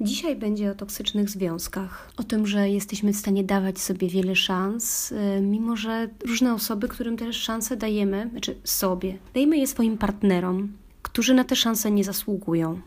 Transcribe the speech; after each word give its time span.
Dzisiaj 0.00 0.36
będzie 0.36 0.70
o 0.70 0.74
toksycznych 0.74 1.30
związkach, 1.30 2.12
o 2.16 2.22
tym, 2.22 2.46
że 2.46 2.70
jesteśmy 2.70 3.12
w 3.12 3.16
stanie 3.16 3.44
dawać 3.44 3.78
sobie 3.78 4.08
wiele 4.08 4.36
szans, 4.36 5.12
y, 5.12 5.40
mimo 5.40 5.76
że 5.76 6.08
różne 6.26 6.54
osoby, 6.54 6.88
którym 6.88 7.16
te 7.16 7.32
szanse 7.32 7.76
dajemy, 7.76 8.28
znaczy 8.30 8.54
sobie, 8.64 9.18
dajemy 9.34 9.58
je 9.58 9.66
swoim 9.66 9.98
partnerom, 9.98 10.72
którzy 11.02 11.34
na 11.34 11.44
te 11.44 11.56
szanse 11.56 11.90
nie 11.90 12.04
zasługują. 12.04 12.80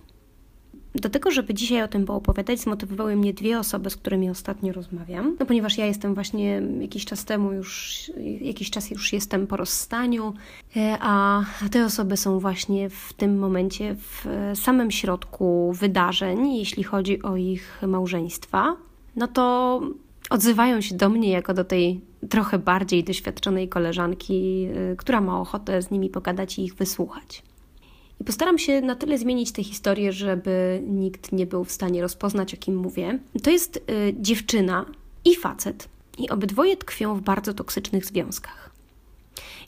Do 0.96 1.10
tego, 1.10 1.32
żeby 1.32 1.54
dzisiaj 1.54 1.84
o 1.84 1.88
tym 1.88 2.06
poopowiadać, 2.06 2.60
zmotywowały 2.60 3.16
mnie 3.16 3.34
dwie 3.34 3.60
osoby, 3.60 3.90
z 3.90 3.98
którymi 3.98 4.30
ostatnio 4.30 4.74
rozmawiam. 4.74 5.36
No 5.40 5.46
ponieważ 5.46 5.78
ja 5.78 5.86
jestem 5.86 6.14
właśnie 6.14 6.62
jakiś 6.80 7.06
czas 7.06 7.26
temu 7.26 7.54
już, 7.54 8.02
jakiś 8.42 8.70
czas 8.70 8.92
już 8.92 9.14
jestem 9.14 9.48
po 9.48 9.58
rozstaniu, 9.58 10.34
e, 10.76 10.98
a 11.02 11.44
te 11.72 11.86
osoby 11.86 12.18
są 12.18 12.40
właśnie 12.40 12.90
w 12.90 13.14
tym 13.14 13.40
momencie 13.40 13.96
w 13.96 14.26
samym 14.56 14.92
środku 14.92 15.74
wydarzeń, 15.74 16.54
jeśli 16.56 16.84
chodzi 16.84 17.22
o 17.22 17.36
ich 17.36 17.82
małżeństwa. 17.88 18.76
No 19.16 19.28
to 19.28 19.82
odzywają 20.30 20.82
się 20.82 20.96
do 20.96 21.10
mnie 21.10 21.30
jako 21.30 21.54
do 21.54 21.64
tej 21.64 22.02
trochę 22.30 22.60
bardziej 22.60 23.04
doświadczonej 23.04 23.70
koleżanki, 23.70 24.68
e, 24.92 24.96
która 24.96 25.22
ma 25.22 25.42
ochotę 25.42 25.82
z 25.82 25.92
nimi 25.92 26.10
pogadać 26.10 26.60
i 26.60 26.66
ich 26.66 26.76
wysłuchać. 26.76 27.44
I 28.22 28.24
postaram 28.24 28.58
się 28.58 28.82
na 28.82 28.96
tyle 28.96 29.18
zmienić 29.18 29.52
tę 29.52 29.64
historię, 29.64 30.14
żeby 30.14 30.84
nikt 30.88 31.32
nie 31.32 31.46
był 31.46 31.64
w 31.64 31.72
stanie 31.72 32.02
rozpoznać, 32.02 32.54
o 32.54 32.58
kim 32.58 32.76
mówię. 32.76 33.20
To 33.44 33.50
jest 33.50 33.78
y, 33.78 33.82
dziewczyna 34.20 34.86
i 35.26 35.36
facet. 35.36 35.90
I 36.18 36.30
obydwoje 36.30 36.78
tkwią 36.78 37.16
w 37.16 37.22
bardzo 37.22 37.54
toksycznych 37.54 38.06
związkach. 38.06 38.72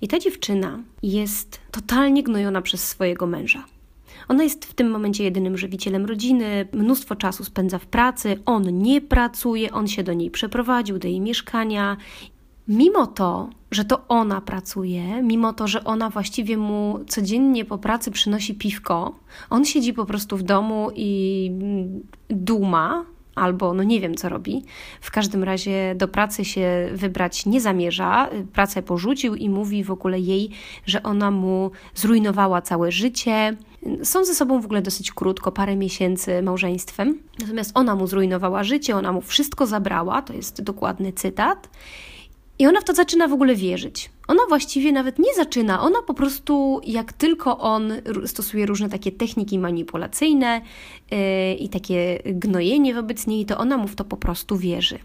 I 0.02 0.08
ta 0.08 0.20
dziewczyna 0.20 0.80
jest 1.04 1.60
totalnie 1.72 2.24
gnojona 2.24 2.62
przez 2.62 2.88
swojego 2.88 3.28
męża. 3.28 3.66
Ona 4.28 4.44
jest 4.44 4.66
w 4.66 4.74
tym 4.74 4.92
momencie 4.92 5.24
jedynym 5.24 5.58
żywicielem 5.58 6.06
rodziny, 6.06 6.68
mnóstwo 6.74 7.16
czasu 7.16 7.44
spędza 7.44 7.80
w 7.80 7.86
pracy, 7.86 8.40
on 8.46 8.78
nie 8.78 9.02
pracuje, 9.02 9.72
on 9.72 9.88
się 9.88 10.04
do 10.04 10.14
niej 10.14 10.32
przeprowadził, 10.32 11.00
do 11.00 11.08
jej 11.08 11.22
mieszkania 11.22 11.98
Mimo 12.67 13.08
to, 13.08 13.50
że 13.72 13.86
to 13.86 14.08
ona 14.08 14.42
pracuje, 14.42 15.22
mimo 15.23 15.53
to, 15.53 15.67
że 15.67 15.83
ona 15.83 16.09
właściwie 16.09 16.58
mu 16.58 17.00
codziennie 17.08 17.66
po 17.66 17.78
pracy 17.78 18.11
przynosi 18.11 18.55
piwko, 18.55 19.16
on 19.50 19.66
siedzi 19.66 19.94
po 19.94 20.05
prostu 20.05 20.38
w 20.38 20.44
domu 20.44 20.89
i 20.95 21.52
duma, 22.30 23.05
albo 23.36 23.73
no 23.73 23.83
nie 23.83 24.02
wiem 24.02 24.16
co 24.16 24.30
robi. 24.30 24.64
W 25.02 25.11
każdym 25.11 25.44
razie 25.44 25.95
do 25.95 26.08
pracy 26.08 26.45
się 26.45 26.89
wybrać 26.94 27.45
nie 27.45 27.61
zamierza, 27.61 28.30
pracę 28.53 28.83
porzucił 28.83 29.36
i 29.36 29.50
mówi 29.50 29.83
w 29.83 29.92
ogóle 29.92 30.20
jej, 30.20 30.50
że 30.86 31.03
ona 31.03 31.31
mu 31.31 31.72
zrujnowała 31.95 32.61
całe 32.61 32.92
życie. 32.92 33.58
Są 34.03 34.25
ze 34.25 34.36
sobą 34.36 34.61
w 34.61 34.66
ogóle 34.66 34.81
dosyć 34.81 35.11
krótko, 35.11 35.52
parę 35.52 35.75
miesięcy 35.75 36.42
małżeństwem. 36.42 37.20
Natomiast 37.39 37.72
ona 37.77 37.95
mu 37.95 38.08
zrujnowała 38.08 38.64
życie, 38.64 38.95
ona 38.95 39.11
mu 39.11 39.22
wszystko 39.22 39.66
zabrała, 39.66 40.22
to 40.22 40.33
jest 40.33 40.61
dokładny 40.61 41.14
cytat. 41.14 41.70
I 42.59 42.68
ona 42.68 42.82
w 42.82 42.84
to 42.84 42.94
zaczyna 42.94 43.28
w 43.28 43.34
ogóle 43.34 43.56
wierzyć. 43.56 44.09
Ona 44.28 44.44
właściwie 44.50 44.92
nawet 44.92 45.20
nie 45.20 45.34
zaczyna, 45.36 45.82
ona 45.82 46.02
po 46.02 46.14
prostu, 46.14 46.82
jak 46.84 47.14
tylko 47.14 47.60
on 47.60 47.94
stosuje 48.26 48.66
różne 48.66 48.90
takie 48.90 49.12
techniki 49.12 49.60
manipulacyjne 49.60 50.62
yy, 51.12 51.54
i 51.54 51.70
takie 51.70 52.20
gnojenie 52.26 52.94
wobec 52.94 53.28
niej, 53.28 53.46
to 53.46 53.58
ona 53.58 53.78
mu 53.78 53.88
w 53.88 53.96
to 53.96 54.06
po 54.06 54.18
prostu 54.18 54.58
wierzy. 54.58 55.00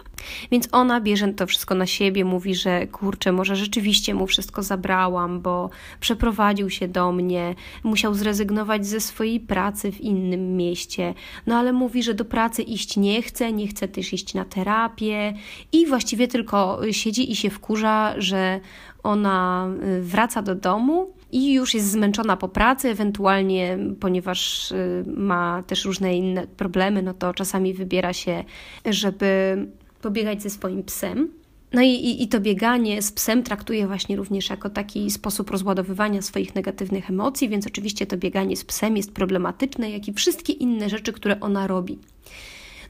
Więc 0.50 0.68
ona 0.72 1.00
bierze 1.00 1.28
to 1.28 1.46
wszystko 1.46 1.74
na 1.74 1.86
siebie, 1.86 2.24
mówi, 2.24 2.54
że 2.54 2.86
kurczę, 2.86 3.32
może 3.32 3.56
rzeczywiście 3.56 4.14
mu 4.14 4.26
wszystko 4.26 4.62
zabrałam, 4.62 5.40
bo 5.40 5.70
przeprowadził 6.00 6.70
się 6.70 6.88
do 6.88 7.12
mnie, 7.12 7.54
musiał 7.84 8.14
zrezygnować 8.14 8.86
ze 8.86 9.00
swojej 9.00 9.40
pracy 9.40 9.92
w 9.92 10.00
innym 10.00 10.56
mieście, 10.56 11.14
no 11.46 11.56
ale 11.56 11.72
mówi, 11.72 12.02
że 12.02 12.14
do 12.14 12.24
pracy 12.24 12.62
iść 12.62 12.96
nie 12.96 13.22
chce, 13.22 13.52
nie 13.52 13.68
chce 13.68 13.88
też 13.88 14.12
iść 14.12 14.34
na 14.34 14.44
terapię 14.44 15.34
i 15.72 15.86
właściwie 15.86 16.28
tylko 16.28 16.80
siedzi 16.90 17.32
i 17.32 17.36
się 17.36 17.50
wkurza, 17.50 18.14
że 18.18 18.60
ona 19.08 19.68
y, 19.82 20.02
wraca 20.02 20.42
do 20.42 20.54
domu 20.54 21.12
i 21.32 21.52
już 21.52 21.74
jest 21.74 21.90
zmęczona 21.90 22.36
po 22.36 22.48
pracy, 22.48 22.88
ewentualnie, 22.88 23.78
ponieważ 24.00 24.72
y, 24.72 25.04
ma 25.06 25.62
też 25.66 25.84
różne 25.84 26.16
inne 26.16 26.46
problemy, 26.46 27.02
no 27.02 27.14
to 27.14 27.34
czasami 27.34 27.74
wybiera 27.74 28.12
się, 28.12 28.44
żeby 28.84 29.56
pobiegać 30.02 30.42
ze 30.42 30.50
swoim 30.50 30.82
psem. 30.82 31.28
No 31.72 31.82
i, 31.82 31.88
i, 31.88 32.22
i, 32.22 32.28
to 32.28 32.40
bieganie 32.40 33.02
z 33.02 33.12
psem 33.12 33.42
traktuje 33.42 33.86
właśnie 33.86 34.16
również 34.16 34.50
jako 34.50 34.70
taki 34.70 35.10
sposób 35.10 35.50
rozładowywania 35.50 36.22
swoich 36.22 36.54
negatywnych 36.54 37.10
emocji, 37.10 37.48
więc 37.48 37.66
oczywiście 37.66 38.06
to 38.06 38.16
bieganie 38.16 38.56
z 38.56 38.64
psem 38.64 38.96
jest 38.96 39.12
problematyczne, 39.12 39.90
jak 39.90 40.08
i 40.08 40.12
wszystkie 40.12 40.52
inne 40.52 40.88
rzeczy, 40.88 41.12
które 41.12 41.40
ona 41.40 41.66
robi. 41.66 41.98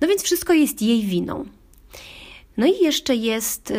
No 0.01 0.09
więc 0.09 0.23
wszystko 0.23 0.53
jest 0.53 0.83
jej 0.83 1.03
winą. 1.03 1.45
No 2.57 2.67
i 2.67 2.85
jeszcze 2.85 3.15
jest 3.15 3.71
y, 3.71 3.75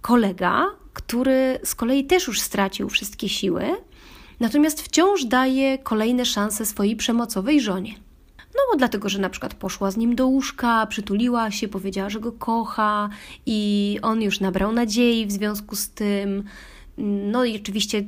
kolega, 0.00 0.66
który 0.92 1.58
z 1.64 1.74
kolei 1.74 2.04
też 2.04 2.26
już 2.26 2.40
stracił 2.40 2.88
wszystkie 2.88 3.28
siły, 3.28 3.64
natomiast 4.40 4.82
wciąż 4.82 5.24
daje 5.24 5.78
kolejne 5.78 6.24
szanse 6.24 6.66
swojej 6.66 6.96
przemocowej 6.96 7.60
żonie. 7.60 7.94
No 8.54 8.60
bo 8.72 8.78
dlatego, 8.78 9.08
że 9.08 9.18
na 9.18 9.30
przykład 9.30 9.54
poszła 9.54 9.90
z 9.90 9.96
nim 9.96 10.14
do 10.16 10.26
łóżka, 10.26 10.86
przytuliła 10.86 11.50
się, 11.50 11.68
powiedziała, 11.68 12.10
że 12.10 12.20
go 12.20 12.32
kocha 12.32 13.08
i 13.46 13.98
on 14.02 14.22
już 14.22 14.40
nabrał 14.40 14.72
nadziei 14.72 15.26
w 15.26 15.32
związku 15.32 15.76
z 15.76 15.90
tym. 15.90 16.44
No 16.98 17.44
i 17.44 17.56
oczywiście 17.56 18.04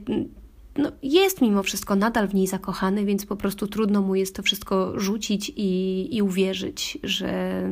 no, 0.77 0.93
jest 1.03 1.41
mimo 1.41 1.63
wszystko 1.63 1.97
nadal 1.97 2.29
w 2.29 2.35
niej 2.35 2.47
zakochany, 2.47 3.05
więc 3.05 3.27
po 3.27 3.37
prostu 3.37 3.67
trudno 3.67 4.03
mu 4.03 4.15
jest 4.15 4.37
to 4.37 4.43
wszystko 4.43 5.01
rzucić 5.01 5.53
i, 5.57 6.09
i 6.17 6.23
uwierzyć, 6.23 6.99
że, 7.03 7.63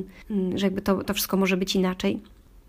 że 0.54 0.66
jakby 0.66 0.82
to, 0.82 1.04
to 1.04 1.14
wszystko 1.14 1.36
może 1.36 1.56
być 1.56 1.76
inaczej. 1.76 2.22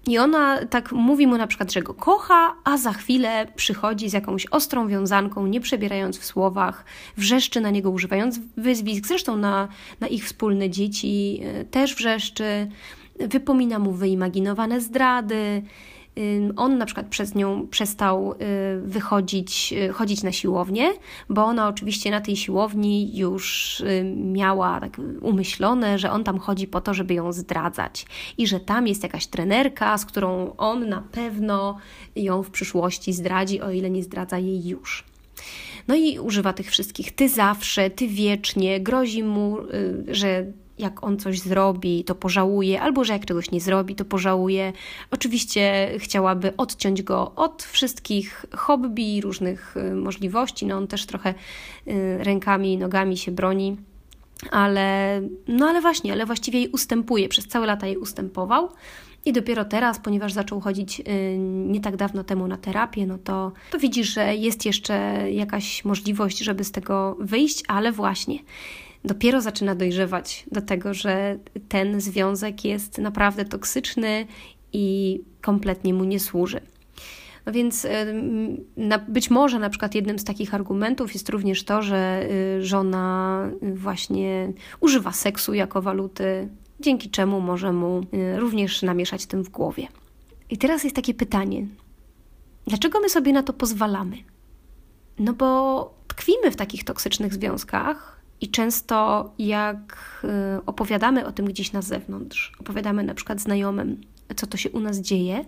I 0.07 0.17
ona 0.17 0.65
tak 0.65 0.91
mówi 0.91 1.27
mu 1.27 1.37
na 1.37 1.47
przykład, 1.47 1.73
że 1.73 1.81
go 1.81 1.93
kocha, 1.93 2.55
a 2.63 2.77
za 2.77 2.93
chwilę 2.93 3.47
przychodzi 3.55 4.09
z 4.09 4.13
jakąś 4.13 4.45
ostrą 4.45 4.87
wiązanką, 4.87 5.47
nie 5.47 5.61
przebierając 5.61 6.19
w 6.19 6.25
słowach, 6.25 6.85
wrzeszczy 7.17 7.61
na 7.61 7.69
niego 7.69 7.89
używając 7.91 8.39
wyzwisk, 8.57 9.07
zresztą 9.07 9.37
na, 9.37 9.67
na 9.99 10.07
ich 10.07 10.25
wspólne 10.25 10.69
dzieci 10.69 11.41
e, 11.43 11.65
też 11.65 11.95
wrzeszczy, 11.95 12.67
wypomina 13.19 13.79
mu 13.79 13.91
wyimaginowane 13.91 14.81
zdrady, 14.81 15.61
on 16.55 16.77
na 16.77 16.85
przykład 16.85 17.07
przez 17.07 17.35
nią 17.35 17.67
przestał 17.67 18.33
y, 18.33 18.37
wychodzić, 18.81 19.73
y, 19.73 19.93
chodzić 19.93 20.23
na 20.23 20.31
siłownię, 20.31 20.89
bo 21.29 21.45
ona 21.45 21.67
oczywiście 21.67 22.11
na 22.11 22.21
tej 22.21 22.35
siłowni 22.35 23.17
już 23.17 23.79
y, 23.79 24.03
miała 24.15 24.79
tak 24.79 24.97
umyślone, 25.21 25.99
że 25.99 26.11
on 26.11 26.23
tam 26.23 26.39
chodzi 26.39 26.67
po 26.67 26.81
to, 26.81 26.93
żeby 26.93 27.13
ją 27.13 27.31
zdradzać 27.31 28.05
i 28.37 28.47
że 28.47 28.59
tam 28.59 28.87
jest 28.87 29.03
jakaś 29.03 29.27
trenerka, 29.27 29.97
z 29.97 30.05
którą 30.05 30.55
on 30.57 30.89
na 30.89 31.01
pewno 31.11 31.77
ją 32.15 32.43
w 32.43 32.51
przyszłości 32.51 33.13
zdradzi, 33.13 33.61
o 33.61 33.71
ile 33.71 33.89
nie 33.89 34.03
zdradza 34.03 34.37
jej 34.37 34.67
już. 34.67 35.03
No 35.87 35.95
i 35.95 36.19
używa 36.19 36.53
tych 36.53 36.71
wszystkich 36.71 37.11
ty 37.11 37.29
zawsze, 37.29 37.89
ty 37.89 38.07
wiecznie, 38.07 38.79
grozi 38.79 39.23
mu, 39.23 39.57
że 40.07 40.45
jak 40.81 41.03
on 41.03 41.19
coś 41.19 41.39
zrobi, 41.39 42.03
to 42.03 42.15
pożałuje, 42.15 42.81
albo 42.81 43.03
że 43.03 43.13
jak 43.13 43.25
czegoś 43.25 43.51
nie 43.51 43.61
zrobi, 43.61 43.95
to 43.95 44.05
pożałuje. 44.05 44.73
Oczywiście 45.11 45.91
chciałaby 45.97 46.53
odciąć 46.57 47.01
go 47.01 47.31
od 47.35 47.63
wszystkich 47.63 48.45
hobby, 48.55 49.21
różnych 49.21 49.77
y, 49.77 49.95
możliwości. 49.95 50.65
No 50.65 50.77
on 50.77 50.87
też 50.87 51.05
trochę 51.05 51.33
y, 51.87 52.17
rękami 52.23 52.73
i 52.73 52.77
nogami 52.77 53.17
się 53.17 53.31
broni. 53.31 53.77
Ale, 54.51 55.21
no 55.47 55.65
ale 55.65 55.81
właśnie, 55.81 56.11
ale 56.11 56.25
właściwie 56.25 56.59
jej 56.59 56.69
ustępuje, 56.69 57.29
przez 57.29 57.47
całe 57.47 57.67
lata 57.67 57.87
jej 57.87 57.97
ustępował. 57.97 58.69
I 59.25 59.33
dopiero 59.33 59.65
teraz, 59.65 59.99
ponieważ 59.99 60.33
zaczął 60.33 60.59
chodzić 60.59 60.99
y, 60.99 61.03
nie 61.67 61.81
tak 61.81 61.97
dawno 61.97 62.23
temu 62.23 62.47
na 62.47 62.57
terapię, 62.57 63.05
no 63.05 63.17
to, 63.17 63.51
to 63.71 63.79
widzisz, 63.79 64.13
że 64.13 64.35
jest 64.35 64.65
jeszcze 64.65 64.93
jakaś 65.31 65.85
możliwość, 65.85 66.37
żeby 66.37 66.63
z 66.63 66.71
tego 66.71 67.17
wyjść, 67.19 67.63
ale 67.67 67.91
właśnie 67.91 68.39
dopiero 69.05 69.41
zaczyna 69.41 69.75
dojrzewać 69.75 70.45
do 70.51 70.61
tego, 70.61 70.93
że 70.93 71.37
ten 71.69 72.01
związek 72.01 72.65
jest 72.65 72.97
naprawdę 72.97 73.45
toksyczny 73.45 74.27
i 74.73 75.19
kompletnie 75.41 75.93
mu 75.93 76.03
nie 76.03 76.19
służy. 76.19 76.61
No 77.45 77.51
więc 77.51 77.87
być 79.07 79.29
może 79.29 79.59
na 79.59 79.69
przykład 79.69 79.95
jednym 79.95 80.19
z 80.19 80.23
takich 80.23 80.53
argumentów 80.53 81.13
jest 81.13 81.29
również 81.29 81.63
to, 81.63 81.81
że 81.81 82.27
y, 82.59 82.65
żona 82.65 83.49
właśnie 83.61 84.53
używa 84.79 85.11
seksu 85.11 85.53
jako 85.53 85.81
waluty, 85.81 86.49
dzięki 86.79 87.09
czemu 87.09 87.41
może 87.41 87.73
mu 87.73 88.01
y, 88.13 88.39
również 88.39 88.81
namieszać 88.81 89.25
tym 89.25 89.43
w 89.43 89.49
głowie. 89.49 89.87
I 90.49 90.57
teraz 90.57 90.83
jest 90.83 90.95
takie 90.95 91.13
pytanie: 91.13 91.67
dlaczego 92.67 92.99
my 92.99 93.09
sobie 93.09 93.33
na 93.33 93.43
to 93.43 93.53
pozwalamy? 93.53 94.17
No 95.19 95.33
bo 95.33 95.93
tkwimy 96.07 96.51
w 96.51 96.55
takich 96.55 96.83
toksycznych 96.83 97.33
związkach, 97.33 98.10
i 98.41 98.49
często 98.49 99.29
jak 99.39 99.97
y, 100.23 100.65
opowiadamy 100.65 101.25
o 101.25 101.31
tym 101.31 101.45
gdzieś 101.45 101.71
na 101.71 101.81
zewnątrz, 101.81 102.51
opowiadamy 102.59 103.03
na 103.03 103.13
przykład 103.13 103.39
znajomym, 103.39 104.01
co 104.35 104.47
to 104.47 104.57
się 104.57 104.69
u 104.69 104.79
nas 104.79 104.97
dzieje, 104.97 105.45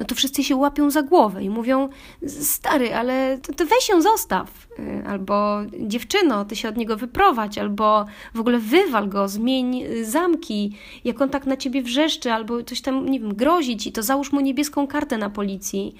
no 0.00 0.06
to 0.06 0.14
wszyscy 0.14 0.44
się 0.44 0.56
łapią 0.56 0.90
za 0.90 1.02
głowę 1.02 1.42
i 1.42 1.50
mówią: 1.50 1.88
Stary, 2.26 2.94
ale 2.94 3.38
to, 3.42 3.52
to 3.52 3.66
weź 3.66 3.88
ją 3.88 4.02
zostaw. 4.02 4.66
Y, 4.78 5.04
albo 5.06 5.58
dziewczyno, 5.80 6.44
ty 6.44 6.56
się 6.56 6.68
od 6.68 6.76
niego 6.76 6.96
wyprowadź, 6.96 7.58
albo 7.58 8.04
w 8.34 8.40
ogóle 8.40 8.58
wywal 8.58 9.08
go, 9.08 9.28
zmień 9.28 9.82
y, 9.82 10.04
zamki. 10.04 10.76
Jak 11.04 11.20
on 11.20 11.28
tak 11.28 11.46
na 11.46 11.56
ciebie 11.56 11.82
wrzeszczy, 11.82 12.32
albo 12.32 12.62
coś 12.62 12.80
tam, 12.80 13.08
nie 13.08 13.20
wiem, 13.20 13.34
grozi 13.34 13.76
ci, 13.76 13.92
to 13.92 14.02
załóż 14.02 14.32
mu 14.32 14.40
niebieską 14.40 14.86
kartę 14.86 15.18
na 15.18 15.30
policji 15.30 15.94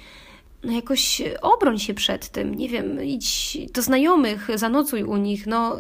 no 0.65 0.73
jakoś 0.73 1.23
obroń 1.43 1.79
się 1.79 1.95
przed 1.95 2.29
tym, 2.29 2.55
nie 2.55 2.69
wiem, 2.69 3.05
idź 3.05 3.59
do 3.73 3.83
znajomych, 3.83 4.49
zanocuj 4.55 5.05
u 5.05 5.17
nich, 5.17 5.47
no 5.47 5.77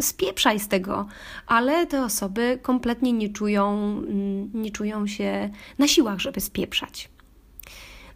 spieprzaj 0.00 0.60
z 0.60 0.68
tego. 0.68 1.06
Ale 1.46 1.86
te 1.86 2.04
osoby 2.04 2.58
kompletnie 2.62 3.12
nie 3.12 3.28
czują, 3.28 3.72
mm, 3.98 4.50
nie 4.54 4.70
czują 4.70 5.06
się 5.06 5.50
na 5.78 5.88
siłach, 5.88 6.20
żeby 6.20 6.40
spieprzać. 6.40 7.08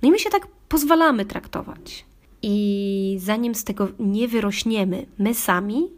No 0.03 0.09
i 0.09 0.12
my 0.12 0.19
się 0.19 0.31
tak 0.31 0.47
pozwalamy 0.69 1.25
traktować. 1.25 2.05
I 2.43 3.17
zanim 3.21 3.55
z 3.55 3.65
tego 3.65 3.88
nie 3.99 4.29
wyrośniemy 4.29 5.06
my 5.19 5.35
sami, 5.35 5.88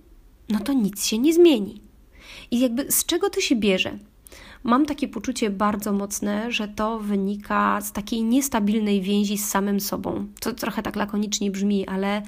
no 0.49 0.59
to 0.59 0.73
nic 0.73 1.07
się 1.07 1.19
nie 1.19 1.35
zmieni. 1.35 1.81
I 2.51 2.61
jakby 2.61 2.93
z 2.93 3.05
czego 3.05 3.31
to 3.31 3.41
się 3.41 3.57
bierze? 3.57 3.99
Mam 4.65 4.87
takie 4.87 5.09
poczucie 5.09 5.51
bardzo 5.51 5.93
mocne, 5.93 6.53
że 6.53 6.69
to 6.69 6.99
wynika 6.99 7.81
z 7.81 7.93
takiej 7.93 8.23
niestabilnej 8.23 9.01
więzi 9.01 9.39
z 9.39 9.49
samym 9.49 9.81
sobą. 9.81 10.27
To 10.41 10.53
trochę 10.53 10.83
tak 10.83 10.97
lakonicznie 10.97 11.51
brzmi, 11.51 11.87
ale 11.87 12.23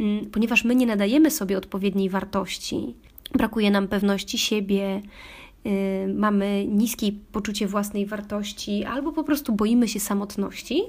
mm, 0.00 0.26
ponieważ 0.26 0.64
my 0.64 0.74
nie 0.74 0.86
nadajemy 0.86 1.30
sobie 1.30 1.58
odpowiedniej 1.58 2.10
wartości, 2.10 2.94
brakuje 3.34 3.70
nam 3.70 3.88
pewności 3.88 4.38
siebie, 4.38 5.02
yy, 5.64 5.72
mamy 6.14 6.66
niskie 6.68 7.12
poczucie 7.32 7.66
własnej 7.66 8.06
wartości 8.06 8.84
albo 8.84 9.12
po 9.12 9.24
prostu 9.24 9.52
boimy 9.52 9.88
się 9.88 10.00
samotności, 10.00 10.82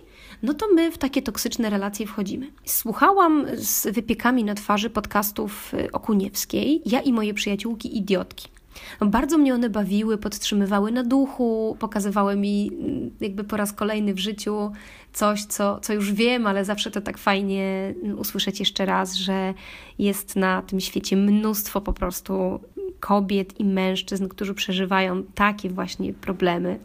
no 0.43 0.53
to 0.53 0.65
my 0.73 0.91
w 0.91 0.97
takie 0.97 1.21
toksyczne 1.21 1.69
relacje 1.69 2.07
wchodzimy. 2.07 2.47
Słuchałam 2.65 3.45
z 3.55 3.87
wypiekami 3.87 4.43
na 4.43 4.55
twarzy 4.55 4.89
podcastów 4.89 5.73
y, 5.73 5.91
Okuniewskiej, 5.91 6.81
ja 6.85 7.01
i 7.01 7.13
moje 7.13 7.33
przyjaciółki 7.33 7.97
idiotki. 7.97 8.58
No, 9.01 9.07
bardzo 9.07 9.37
mnie 9.37 9.53
one 9.53 9.69
bawiły, 9.69 10.17
podtrzymywały 10.17 10.91
na 10.91 11.03
duchu, 11.03 11.77
pokazywały 11.79 12.35
mi 12.35 12.71
mm, 12.73 13.11
jakby 13.19 13.43
po 13.43 13.57
raz 13.57 13.73
kolejny 13.73 14.13
w 14.13 14.19
życiu 14.19 14.71
coś, 15.13 15.43
co, 15.45 15.79
co 15.79 15.93
już 15.93 16.13
wiem, 16.13 16.47
ale 16.47 16.65
zawsze 16.65 16.91
to 16.91 17.01
tak 17.01 17.17
fajnie 17.17 17.93
mm, 18.03 18.19
usłyszeć 18.19 18.59
jeszcze 18.59 18.85
raz, 18.85 19.15
że 19.15 19.53
jest 19.99 20.35
na 20.35 20.61
tym 20.61 20.79
świecie 20.79 21.17
mnóstwo 21.17 21.81
po 21.81 21.93
prostu 21.93 22.59
kobiet 22.99 23.59
i 23.59 23.65
mężczyzn, 23.65 24.27
którzy 24.27 24.53
przeżywają 24.53 25.23
takie 25.23 25.69
właśnie 25.69 26.13
problemy 26.13 26.79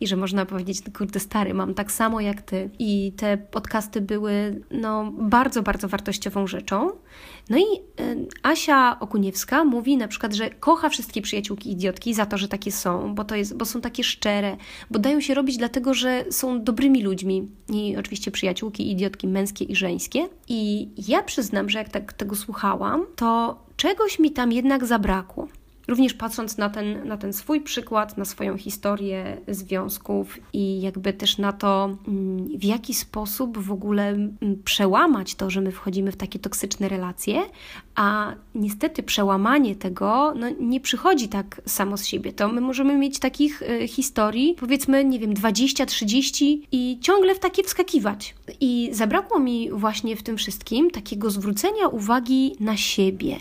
i 0.00 0.06
że 0.06 0.16
można 0.16 0.46
powiedzieć, 0.46 0.84
no 0.86 0.92
kurde 0.98 1.20
stary, 1.20 1.54
mam 1.54 1.74
tak 1.74 1.92
samo 1.92 2.20
jak 2.20 2.42
ty. 2.42 2.70
I 2.78 3.12
te 3.16 3.38
podcasty 3.38 4.00
były 4.00 4.60
no, 4.70 5.12
bardzo, 5.18 5.62
bardzo 5.62 5.88
wartościową 5.88 6.46
rzeczą. 6.46 6.90
No 7.50 7.58
i 7.58 7.62
y, 7.62 8.28
Asia 8.42 8.96
Okuniewska 9.00 9.64
mówi 9.64 9.96
na 9.96 10.08
przykład, 10.08 10.34
że 10.34 10.50
kocha 10.50 10.88
wszystkie 10.88 11.22
przyjaciółki 11.22 11.72
idiotki 11.72 12.14
za 12.14 12.26
to, 12.26 12.38
że 12.38 12.48
takie 12.48 12.72
są, 12.72 13.14
bo, 13.14 13.24
to 13.24 13.34
jest, 13.34 13.56
bo 13.56 13.64
są 13.64 13.80
takie 13.80 14.04
szczere, 14.04 14.56
bo 14.90 14.98
dają 14.98 15.20
się 15.20 15.34
robić 15.34 15.56
dlatego, 15.56 15.94
że 15.94 16.24
są 16.30 16.64
dobrymi 16.64 17.02
ludźmi. 17.02 17.48
I 17.72 17.96
oczywiście 17.96 18.30
przyjaciółki 18.30 18.90
idiotki 18.90 19.28
męskie 19.28 19.64
i 19.64 19.76
żeńskie. 19.76 20.28
I 20.48 20.88
ja 21.08 21.22
przyznam, 21.22 21.70
że 21.70 21.78
jak 21.78 21.88
tak 21.88 22.12
tego 22.12 22.36
słuchałam, 22.36 23.06
to 23.16 23.58
czegoś 23.76 24.18
mi 24.18 24.30
tam 24.30 24.52
jednak 24.52 24.86
zabrakło. 24.86 25.48
Również 25.90 26.14
patrząc 26.14 26.56
na 26.58 26.70
ten, 26.70 27.08
na 27.08 27.16
ten 27.16 27.32
swój 27.32 27.60
przykład, 27.60 28.18
na 28.18 28.24
swoją 28.24 28.56
historię 28.56 29.36
związków 29.48 30.38
i 30.52 30.80
jakby 30.80 31.12
też 31.12 31.38
na 31.38 31.52
to, 31.52 31.96
mm, 32.08 32.58
w 32.58 32.64
jaki 32.64 32.94
sposób 32.94 33.58
w 33.58 33.72
ogóle 33.72 34.08
mm, 34.08 34.36
przełamać 34.64 35.34
to, 35.34 35.50
że 35.50 35.60
my 35.60 35.72
wchodzimy 35.72 36.12
w 36.12 36.16
takie 36.16 36.38
toksyczne 36.38 36.88
relacje, 36.88 37.42
a 37.94 38.34
niestety 38.54 39.02
przełamanie 39.02 39.76
tego 39.76 40.34
no, 40.36 40.46
nie 40.60 40.80
przychodzi 40.80 41.28
tak 41.28 41.60
samo 41.66 41.96
z 41.96 42.06
siebie. 42.06 42.32
To 42.32 42.48
my 42.48 42.60
możemy 42.60 42.98
mieć 42.98 43.18
takich 43.18 43.62
y, 43.62 43.88
historii, 43.88 44.56
powiedzmy, 44.60 45.04
nie 45.04 45.18
wiem, 45.18 45.34
20, 45.34 45.86
30 45.86 46.66
i 46.72 46.98
ciągle 47.00 47.34
w 47.34 47.38
takie 47.38 47.62
wskakiwać. 47.62 48.34
I 48.60 48.88
zabrakło 48.92 49.38
mi 49.38 49.70
właśnie 49.70 50.16
w 50.16 50.22
tym 50.22 50.36
wszystkim 50.36 50.90
takiego 50.90 51.30
zwrócenia 51.30 51.88
uwagi 51.88 52.56
na 52.60 52.76
siebie. 52.76 53.36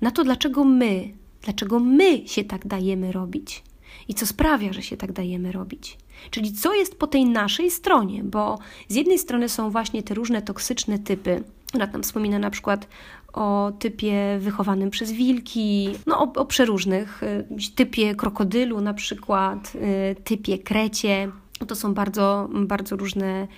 Na 0.00 0.10
to, 0.10 0.24
dlaczego 0.24 0.64
my 0.64 1.23
Dlaczego 1.44 1.80
my 1.80 2.28
się 2.28 2.44
tak 2.44 2.66
dajemy 2.66 3.12
robić? 3.12 3.62
I 4.08 4.14
co 4.14 4.26
sprawia, 4.26 4.72
że 4.72 4.82
się 4.82 4.96
tak 4.96 5.12
dajemy 5.12 5.52
robić? 5.52 5.98
Czyli 6.30 6.52
co 6.52 6.74
jest 6.74 6.98
po 6.98 7.06
tej 7.06 7.26
naszej 7.26 7.70
stronie? 7.70 8.24
Bo 8.24 8.58
z 8.88 8.94
jednej 8.94 9.18
strony 9.18 9.48
są 9.48 9.70
właśnie 9.70 10.02
te 10.02 10.14
różne 10.14 10.42
toksyczne 10.42 10.98
typy. 10.98 11.44
Rat 11.74 11.92
nam 11.92 12.02
wspomina 12.02 12.38
na 12.38 12.50
przykład 12.50 12.88
o 13.32 13.72
typie 13.78 14.38
wychowanym 14.40 14.90
przez 14.90 15.12
wilki, 15.12 15.90
no 16.06 16.18
o, 16.18 16.32
o 16.32 16.44
przeróżnych, 16.44 17.22
y, 17.22 17.46
typie 17.74 18.14
krokodylu 18.14 18.80
na 18.80 18.94
przykład, 18.94 19.72
y, 19.74 20.22
typie 20.24 20.58
krecie. 20.58 21.30
To 21.68 21.74
są 21.74 21.94
bardzo, 21.94 22.48
bardzo 22.52 22.96
różne 22.96 23.48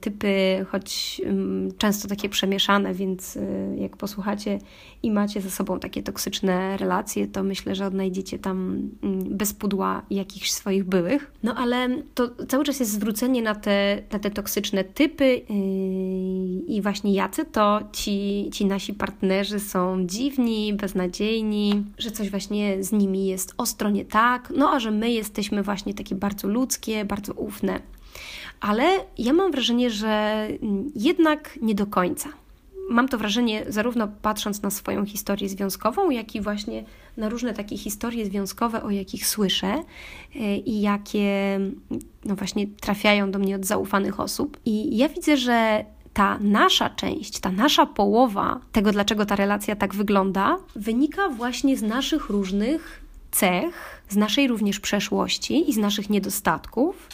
typy, 0.00 0.66
choć 0.68 1.20
często 1.78 2.08
takie 2.08 2.28
przemieszane, 2.28 2.94
więc 2.94 3.36
y, 3.36 3.76
jak 3.78 3.96
posłuchacie 3.96 4.58
i 5.02 5.10
macie 5.10 5.40
ze 5.40 5.50
sobą 5.50 5.80
takie 5.80 6.02
toksyczne 6.02 6.76
relacje, 6.76 7.26
to 7.26 7.42
myślę, 7.42 7.74
że 7.74 7.86
odnajdziecie 7.86 8.38
tam 8.38 8.88
bez 9.30 9.52
pudła 9.52 10.02
jakichś 10.10 10.50
swoich 10.50 10.84
byłych. 10.84 11.32
No 11.42 11.54
ale 11.54 11.88
to 12.14 12.30
cały 12.48 12.64
czas 12.64 12.80
jest 12.80 12.92
zwrócenie 12.92 13.42
na 13.42 13.54
te, 13.54 14.02
na 14.12 14.18
te 14.18 14.30
toksyczne 14.30 14.84
typy 14.84 15.24
yy, 15.24 15.44
i 16.66 16.82
właśnie 16.82 17.14
jacy 17.14 17.44
to 17.44 17.80
ci, 17.92 18.50
ci 18.52 18.66
nasi 18.66 18.94
partnerzy 18.94 19.60
są 19.60 20.06
dziwni, 20.06 20.74
beznadziejni, 20.74 21.84
że 21.98 22.10
coś 22.10 22.30
właśnie 22.30 22.84
z 22.84 22.92
nimi 22.92 23.26
jest 23.26 23.54
ostro 23.56 23.90
nie 23.90 24.04
tak, 24.04 24.52
no 24.56 24.70
a 24.70 24.80
że 24.80 24.90
my 24.90 25.10
jesteśmy 25.10 25.62
właśnie 25.62 25.94
takie 25.94 26.14
bardzo 26.14 26.48
ludzkie, 26.48 27.04
bardzo 27.04 27.32
ufne 27.32 27.80
ale 28.64 28.84
ja 29.18 29.32
mam 29.32 29.52
wrażenie, 29.52 29.90
że 29.90 30.48
jednak 30.94 31.58
nie 31.62 31.74
do 31.74 31.86
końca. 31.86 32.28
Mam 32.90 33.08
to 33.08 33.18
wrażenie, 33.18 33.64
zarówno 33.68 34.08
patrząc 34.22 34.62
na 34.62 34.70
swoją 34.70 35.06
historię 35.06 35.48
związkową, 35.48 36.10
jak 36.10 36.34
i 36.34 36.40
właśnie 36.40 36.84
na 37.16 37.28
różne 37.28 37.54
takie 37.54 37.78
historie 37.78 38.26
związkowe, 38.26 38.82
o 38.82 38.90
jakich 38.90 39.26
słyszę 39.26 39.82
e, 40.36 40.56
i 40.56 40.80
jakie 40.80 41.60
no 42.24 42.34
właśnie 42.36 42.66
trafiają 42.80 43.30
do 43.30 43.38
mnie 43.38 43.56
od 43.56 43.64
zaufanych 43.64 44.20
osób. 44.20 44.58
I 44.64 44.96
ja 44.96 45.08
widzę, 45.08 45.36
że 45.36 45.84
ta 46.12 46.38
nasza 46.38 46.90
część, 46.90 47.40
ta 47.40 47.52
nasza 47.52 47.86
połowa 47.86 48.60
tego, 48.72 48.92
dlaczego 48.92 49.26
ta 49.26 49.36
relacja 49.36 49.76
tak 49.76 49.94
wygląda, 49.94 50.56
wynika 50.76 51.28
właśnie 51.28 51.76
z 51.76 51.82
naszych 51.82 52.30
różnych 52.30 53.04
cech, 53.30 54.02
z 54.08 54.16
naszej 54.16 54.48
również 54.48 54.80
przeszłości 54.80 55.70
i 55.70 55.72
z 55.72 55.76
naszych 55.76 56.10
niedostatków 56.10 57.08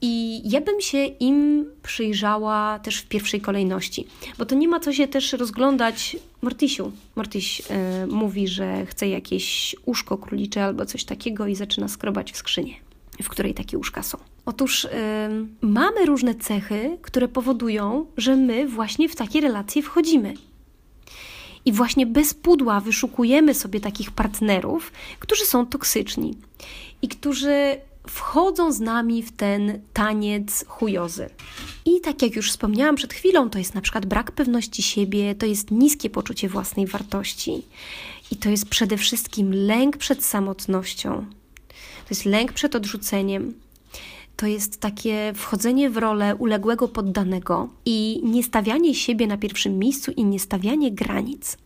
i 0.00 0.42
ja 0.50 0.60
bym 0.60 0.80
się 0.80 1.04
im 1.04 1.66
przyjrzała 1.82 2.78
też 2.78 2.98
w 2.98 3.06
pierwszej 3.06 3.40
kolejności, 3.40 4.06
bo 4.38 4.46
to 4.46 4.54
nie 4.54 4.68
ma 4.68 4.80
co 4.80 4.92
się 4.92 5.08
też 5.08 5.32
rozglądać. 5.32 6.16
Mortisiu, 6.42 6.92
Mortiś 7.16 7.60
y, 7.60 8.06
mówi, 8.06 8.48
że 8.48 8.86
chce 8.86 9.08
jakieś 9.08 9.76
uszko 9.84 10.18
królicze 10.18 10.64
albo 10.64 10.86
coś 10.86 11.04
takiego 11.04 11.46
i 11.46 11.54
zaczyna 11.54 11.88
skrobać 11.88 12.32
w 12.32 12.36
skrzynię, 12.36 12.74
w 13.22 13.28
której 13.28 13.54
takie 13.54 13.78
uszka 13.78 14.02
są. 14.02 14.18
Otóż 14.46 14.84
y, 14.84 14.88
mamy 15.60 16.06
różne 16.06 16.34
cechy, 16.34 16.98
które 17.02 17.28
powodują, 17.28 18.06
że 18.16 18.36
my 18.36 18.68
właśnie 18.68 19.08
w 19.08 19.16
takie 19.16 19.40
relacje 19.40 19.82
wchodzimy. 19.82 20.34
I 21.64 21.72
właśnie 21.72 22.06
bez 22.06 22.34
pudła 22.34 22.80
wyszukujemy 22.80 23.54
sobie 23.54 23.80
takich 23.80 24.10
partnerów, 24.10 24.92
którzy 25.18 25.44
są 25.44 25.66
toksyczni 25.66 26.34
i 27.02 27.08
którzy 27.08 27.76
wchodzą 28.08 28.72
z 28.72 28.80
nami 28.80 29.22
w 29.22 29.32
ten 29.32 29.80
taniec 29.92 30.64
chujozy. 30.68 31.30
I 31.84 32.00
tak 32.00 32.22
jak 32.22 32.36
już 32.36 32.50
wspomniałam 32.50 32.96
przed 32.96 33.14
chwilą, 33.14 33.50
to 33.50 33.58
jest 33.58 33.74
na 33.74 33.80
przykład 33.80 34.06
brak 34.06 34.32
pewności 34.32 34.82
siebie, 34.82 35.34
to 35.34 35.46
jest 35.46 35.70
niskie 35.70 36.10
poczucie 36.10 36.48
własnej 36.48 36.86
wartości 36.86 37.62
i 38.30 38.36
to 38.36 38.50
jest 38.50 38.68
przede 38.68 38.96
wszystkim 38.96 39.54
lęk 39.54 39.96
przed 39.96 40.24
samotnością, 40.24 41.26
to 41.68 42.10
jest 42.10 42.24
lęk 42.24 42.52
przed 42.52 42.74
odrzuceniem. 42.74 43.54
To 44.36 44.46
jest 44.46 44.80
takie 44.80 45.32
wchodzenie 45.36 45.90
w 45.90 45.96
rolę 45.96 46.36
uległego 46.36 46.88
poddanego 46.88 47.68
i 47.84 48.20
niestawianie 48.24 48.94
siebie 48.94 49.26
na 49.26 49.36
pierwszym 49.36 49.78
miejscu 49.78 50.12
i 50.12 50.24
niestawianie 50.24 50.92
granic 50.92 51.56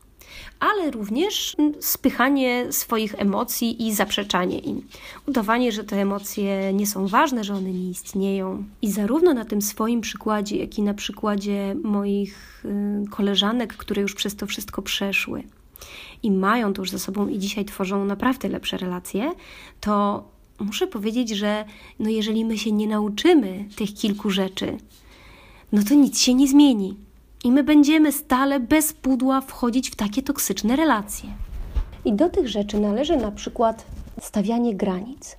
ale 0.60 0.90
również 0.90 1.56
spychanie 1.80 2.72
swoich 2.72 3.14
emocji 3.18 3.86
i 3.86 3.94
zaprzeczanie 3.94 4.58
im. 4.58 4.82
Udawanie, 5.28 5.72
że 5.72 5.84
te 5.84 5.96
emocje 5.96 6.72
nie 6.72 6.86
są 6.86 7.06
ważne, 7.06 7.44
że 7.44 7.54
one 7.54 7.72
nie 7.72 7.90
istnieją. 7.90 8.64
I 8.82 8.90
zarówno 8.90 9.34
na 9.34 9.44
tym 9.44 9.62
swoim 9.62 10.00
przykładzie, 10.00 10.56
jak 10.56 10.78
i 10.78 10.82
na 10.82 10.94
przykładzie 10.94 11.76
moich 11.82 12.64
y, 13.04 13.10
koleżanek, 13.10 13.76
które 13.76 14.02
już 14.02 14.14
przez 14.14 14.36
to 14.36 14.46
wszystko 14.46 14.82
przeszły 14.82 15.42
i 16.22 16.30
mają 16.30 16.72
to 16.72 16.82
już 16.82 16.90
ze 16.90 16.98
sobą 16.98 17.28
i 17.28 17.38
dzisiaj 17.38 17.64
tworzą 17.64 18.04
naprawdę 18.04 18.48
lepsze 18.48 18.76
relacje, 18.76 19.32
to 19.80 20.24
muszę 20.58 20.86
powiedzieć, 20.86 21.30
że 21.30 21.64
no 21.98 22.10
jeżeli 22.10 22.44
my 22.44 22.58
się 22.58 22.72
nie 22.72 22.86
nauczymy 22.86 23.64
tych 23.76 23.94
kilku 23.94 24.30
rzeczy, 24.30 24.76
no 25.72 25.82
to 25.88 25.94
nic 25.94 26.20
się 26.20 26.34
nie 26.34 26.48
zmieni. 26.48 26.96
I 27.44 27.50
my 27.52 27.64
będziemy 27.64 28.12
stale 28.12 28.60
bez 28.60 28.92
pudła 28.92 29.40
wchodzić 29.40 29.90
w 29.90 29.96
takie 29.96 30.22
toksyczne 30.22 30.76
relacje. 30.76 31.28
I 32.04 32.12
do 32.12 32.28
tych 32.28 32.48
rzeczy 32.48 32.80
należy 32.80 33.16
na 33.16 33.30
przykład 33.30 33.84
stawianie 34.20 34.74
granic. 34.74 35.36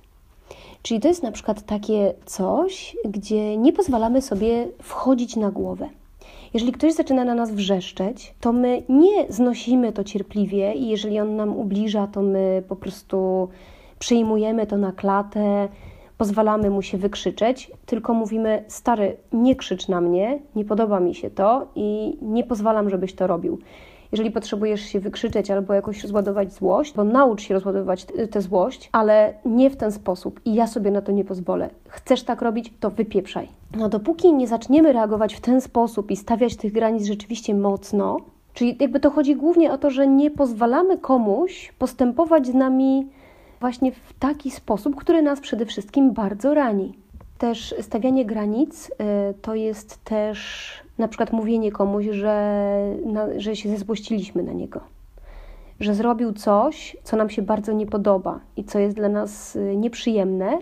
Czyli 0.82 1.00
to 1.00 1.08
jest 1.08 1.22
na 1.22 1.32
przykład 1.32 1.66
takie 1.66 2.14
coś, 2.26 2.96
gdzie 3.04 3.56
nie 3.56 3.72
pozwalamy 3.72 4.22
sobie 4.22 4.68
wchodzić 4.82 5.36
na 5.36 5.50
głowę. 5.50 5.88
Jeżeli 6.54 6.72
ktoś 6.72 6.94
zaczyna 6.94 7.24
na 7.24 7.34
nas 7.34 7.52
wrzeszczeć, 7.52 8.34
to 8.40 8.52
my 8.52 8.82
nie 8.88 9.32
znosimy 9.32 9.92
to 9.92 10.04
cierpliwie 10.04 10.74
i 10.74 10.88
jeżeli 10.88 11.20
on 11.20 11.36
nam 11.36 11.56
ubliża, 11.56 12.06
to 12.06 12.22
my 12.22 12.62
po 12.68 12.76
prostu 12.76 13.48
przyjmujemy 13.98 14.66
to 14.66 14.76
na 14.76 14.92
klatę, 14.92 15.68
pozwalamy 16.22 16.70
mu 16.70 16.82
się 16.82 16.98
wykrzyczeć, 16.98 17.70
tylko 17.86 18.14
mówimy: 18.14 18.64
Stary, 18.68 19.16
nie 19.32 19.56
krzycz 19.56 19.88
na 19.88 20.00
mnie, 20.00 20.38
nie 20.56 20.64
podoba 20.64 21.00
mi 21.00 21.14
się 21.14 21.30
to 21.30 21.66
i 21.74 22.18
nie 22.22 22.44
pozwalam, 22.44 22.90
żebyś 22.90 23.14
to 23.14 23.26
robił. 23.26 23.58
Jeżeli 24.12 24.30
potrzebujesz 24.30 24.80
się 24.80 25.00
wykrzyczeć 25.00 25.50
albo 25.50 25.74
jakoś 25.74 26.02
rozładować 26.02 26.52
złość, 26.52 26.92
to 26.92 27.04
naucz 27.04 27.42
się 27.42 27.54
rozładowywać 27.54 28.06
tę 28.30 28.42
złość, 28.42 28.88
ale 28.92 29.34
nie 29.44 29.70
w 29.70 29.76
ten 29.76 29.92
sposób 29.92 30.40
i 30.44 30.54
ja 30.54 30.66
sobie 30.66 30.90
na 30.90 31.02
to 31.02 31.12
nie 31.12 31.24
pozwolę. 31.24 31.70
Chcesz 31.88 32.22
tak 32.22 32.42
robić, 32.42 32.72
to 32.80 32.90
wypieprzaj. 32.90 33.48
No 33.76 33.88
dopóki 33.88 34.32
nie 34.32 34.48
zaczniemy 34.48 34.92
reagować 34.92 35.34
w 35.34 35.40
ten 35.40 35.60
sposób 35.60 36.10
i 36.10 36.16
stawiać 36.16 36.56
tych 36.56 36.72
granic 36.72 37.06
rzeczywiście 37.06 37.54
mocno, 37.54 38.16
czyli 38.54 38.76
jakby 38.80 39.00
to 39.00 39.10
chodzi 39.10 39.36
głównie 39.36 39.72
o 39.72 39.78
to, 39.78 39.90
że 39.90 40.06
nie 40.06 40.30
pozwalamy 40.30 40.98
komuś 40.98 41.72
postępować 41.78 42.46
z 42.46 42.54
nami 42.54 43.06
właśnie 43.62 43.92
w 43.92 44.12
taki 44.18 44.50
sposób, 44.50 44.96
który 44.96 45.22
nas 45.22 45.40
przede 45.40 45.66
wszystkim 45.66 46.12
bardzo 46.12 46.54
rani. 46.54 46.92
Też 47.38 47.74
stawianie 47.80 48.24
granic 48.24 48.88
y, 48.88 48.92
to 49.42 49.54
jest 49.54 50.04
też 50.04 50.70
na 50.98 51.08
przykład 51.08 51.32
mówienie 51.32 51.72
komuś, 51.72 52.06
że, 52.10 52.96
że 53.36 53.56
się 53.56 53.68
zezłościliśmy 53.68 54.42
na 54.42 54.52
niego, 54.52 54.80
że 55.80 55.94
zrobił 55.94 56.32
coś, 56.32 56.96
co 57.04 57.16
nam 57.16 57.30
się 57.30 57.42
bardzo 57.42 57.72
nie 57.72 57.86
podoba 57.86 58.40
i 58.56 58.64
co 58.64 58.78
jest 58.78 58.96
dla 58.96 59.08
nas 59.08 59.56
y, 59.56 59.76
nieprzyjemne, 59.76 60.58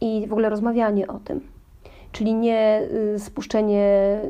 i 0.00 0.26
w 0.28 0.32
ogóle 0.32 0.48
rozmawianie 0.48 1.08
o 1.08 1.18
tym. 1.18 1.40
Czyli 2.12 2.34
nie 2.34 2.88
y, 3.14 3.18
spuszczenie 3.18 4.20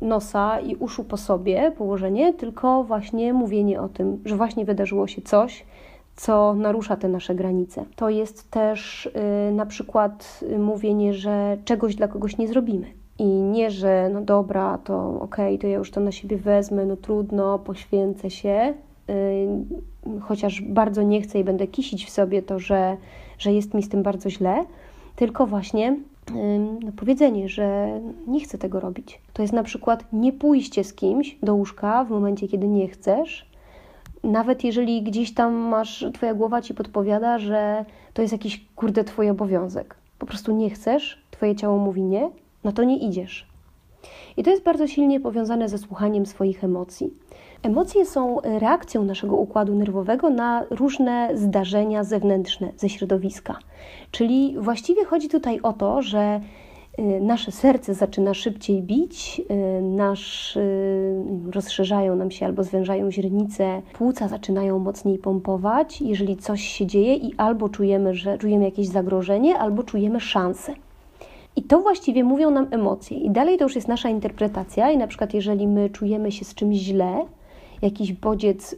nosa 0.00 0.60
i 0.60 0.76
uszu 0.76 1.04
po 1.04 1.16
sobie, 1.16 1.72
położenie, 1.78 2.34
tylko 2.34 2.84
właśnie 2.84 3.32
mówienie 3.32 3.80
o 3.80 3.88
tym, 3.88 4.22
że 4.24 4.36
właśnie 4.36 4.64
wydarzyło 4.64 5.06
się 5.06 5.22
coś, 5.22 5.64
co 6.18 6.54
narusza 6.54 6.96
te 6.96 7.08
nasze 7.08 7.34
granice. 7.34 7.84
To 7.96 8.08
jest 8.08 8.50
też 8.50 9.06
y, 9.06 9.52
na 9.52 9.66
przykład 9.66 10.40
mówienie, 10.58 11.14
że 11.14 11.56
czegoś 11.64 11.94
dla 11.94 12.08
kogoś 12.08 12.38
nie 12.38 12.48
zrobimy. 12.48 12.86
I 13.18 13.24
nie, 13.24 13.70
że 13.70 14.10
no 14.12 14.20
dobra, 14.20 14.78
to 14.78 15.20
okej, 15.20 15.54
okay, 15.54 15.58
to 15.58 15.66
ja 15.66 15.78
już 15.78 15.90
to 15.90 16.00
na 16.00 16.12
siebie 16.12 16.36
wezmę, 16.36 16.86
no 16.86 16.96
trudno, 16.96 17.58
poświęcę 17.58 18.30
się, 18.30 18.74
y, 19.10 20.20
chociaż 20.20 20.62
bardzo 20.62 21.02
nie 21.02 21.22
chcę 21.22 21.38
i 21.38 21.44
będę 21.44 21.66
kisić 21.66 22.06
w 22.06 22.10
sobie 22.10 22.42
to, 22.42 22.58
że, 22.58 22.96
że 23.38 23.52
jest 23.52 23.74
mi 23.74 23.82
z 23.82 23.88
tym 23.88 24.02
bardzo 24.02 24.30
źle, 24.30 24.64
tylko 25.16 25.46
właśnie 25.46 25.96
no, 26.84 26.92
powiedzenie, 26.96 27.48
że 27.48 28.00
nie 28.26 28.40
chcę 28.40 28.58
tego 28.58 28.80
robić. 28.80 29.20
To 29.32 29.42
jest 29.42 29.54
na 29.54 29.62
przykład 29.62 30.04
nie 30.12 30.32
pójście 30.32 30.84
z 30.84 30.94
kimś 30.94 31.36
do 31.42 31.54
łóżka 31.54 32.04
w 32.04 32.10
momencie, 32.10 32.48
kiedy 32.48 32.68
nie 32.68 32.88
chcesz, 32.88 33.47
nawet 34.24 34.64
jeżeli 34.64 35.02
gdzieś 35.02 35.34
tam 35.34 35.54
masz, 35.54 36.04
twoja 36.14 36.34
głowa 36.34 36.62
ci 36.62 36.74
podpowiada, 36.74 37.38
że 37.38 37.84
to 38.14 38.22
jest 38.22 38.32
jakiś 38.32 38.66
kurde 38.76 39.04
twój 39.04 39.30
obowiązek. 39.30 39.94
Po 40.18 40.26
prostu 40.26 40.52
nie 40.52 40.70
chcesz, 40.70 41.22
twoje 41.30 41.56
ciało 41.56 41.78
mówi 41.78 42.02
nie, 42.02 42.30
no 42.64 42.72
to 42.72 42.84
nie 42.84 42.98
idziesz. 42.98 43.48
I 44.36 44.42
to 44.42 44.50
jest 44.50 44.62
bardzo 44.62 44.86
silnie 44.86 45.20
powiązane 45.20 45.68
ze 45.68 45.78
słuchaniem 45.78 46.26
swoich 46.26 46.64
emocji. 46.64 47.14
Emocje 47.62 48.06
są 48.06 48.40
reakcją 48.44 49.04
naszego 49.04 49.36
układu 49.36 49.74
nerwowego 49.74 50.30
na 50.30 50.64
różne 50.70 51.30
zdarzenia 51.34 52.04
zewnętrzne 52.04 52.72
ze 52.76 52.88
środowiska. 52.88 53.58
Czyli 54.10 54.56
właściwie 54.58 55.04
chodzi 55.04 55.28
tutaj 55.28 55.60
o 55.60 55.72
to, 55.72 56.02
że 56.02 56.40
nasze 57.20 57.52
serce 57.52 57.94
zaczyna 57.94 58.34
szybciej 58.34 58.82
bić, 58.82 59.42
y, 59.50 59.82
nasz, 59.82 60.56
y, 60.56 61.22
rozszerzają 61.50 62.16
nam 62.16 62.30
się 62.30 62.46
albo 62.46 62.64
zwężają 62.64 63.10
źrenice, 63.10 63.82
płuca 63.92 64.28
zaczynają 64.28 64.78
mocniej 64.78 65.18
pompować, 65.18 66.00
jeżeli 66.00 66.36
coś 66.36 66.62
się 66.62 66.86
dzieje 66.86 67.14
i 67.14 67.34
albo 67.36 67.68
czujemy, 67.68 68.14
że 68.14 68.38
czujemy 68.38 68.64
jakieś 68.64 68.88
zagrożenie, 68.88 69.58
albo 69.58 69.82
czujemy 69.82 70.20
szansę. 70.20 70.74
I 71.56 71.62
to 71.62 71.80
właściwie 71.80 72.24
mówią 72.24 72.50
nam 72.50 72.66
emocje. 72.70 73.18
I 73.18 73.30
dalej 73.30 73.58
to 73.58 73.64
już 73.64 73.74
jest 73.74 73.88
nasza 73.88 74.08
interpretacja. 74.08 74.90
I 74.90 74.98
na 74.98 75.06
przykład, 75.06 75.34
jeżeli 75.34 75.66
my 75.66 75.90
czujemy 75.90 76.32
się 76.32 76.44
z 76.44 76.54
czymś 76.54 76.76
źle, 76.76 77.24
jakiś 77.82 78.12
bodziec 78.12 78.72
y, 78.72 78.76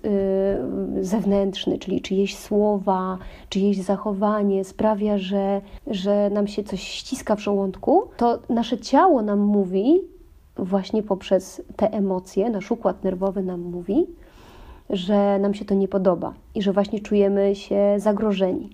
zewnętrzny, 1.05 1.79
czyli 1.79 2.01
czyjeś 2.01 2.37
słowa, 2.37 3.19
czyjeś 3.49 3.79
zachowanie 3.79 4.65
sprawia, 4.65 5.19
że, 5.19 5.61
że 5.87 6.31
nam 6.31 6.47
się 6.47 6.65
coś 6.65 6.83
ściska 6.83 7.37
w 7.37 7.41
żołądku, 7.41 8.03
to 8.17 8.39
nasze 8.49 8.79
ciało 8.79 9.23
nam 9.23 9.39
mówi, 9.39 10.01
właśnie 10.57 11.03
poprzez 11.03 11.63
te 11.77 11.93
emocje, 11.93 12.51
nasz 12.51 12.71
układ 12.71 13.05
nerwowy 13.05 13.43
nam 13.43 13.61
mówi, 13.61 14.07
że 14.91 15.39
nam 15.39 15.55
się 15.55 15.65
to 15.65 15.75
nie 15.75 15.89
podoba 15.89 16.35
i 16.55 16.63
że 16.63 16.73
właśnie 16.73 17.01
czujemy 17.01 17.55
się 17.55 17.95
zagrożeni. 17.99 18.71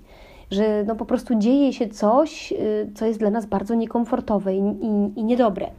Że 0.50 0.84
no 0.84 0.96
po 0.96 1.04
prostu 1.04 1.34
dzieje 1.34 1.72
się 1.72 1.88
coś, 1.88 2.52
y, 2.52 2.90
co 2.94 3.06
jest 3.06 3.18
dla 3.18 3.30
nas 3.30 3.46
bardzo 3.46 3.74
niekomfortowe 3.74 4.56
i, 4.56 4.60
i, 4.60 5.20
i 5.20 5.24
niedobre. 5.24 5.70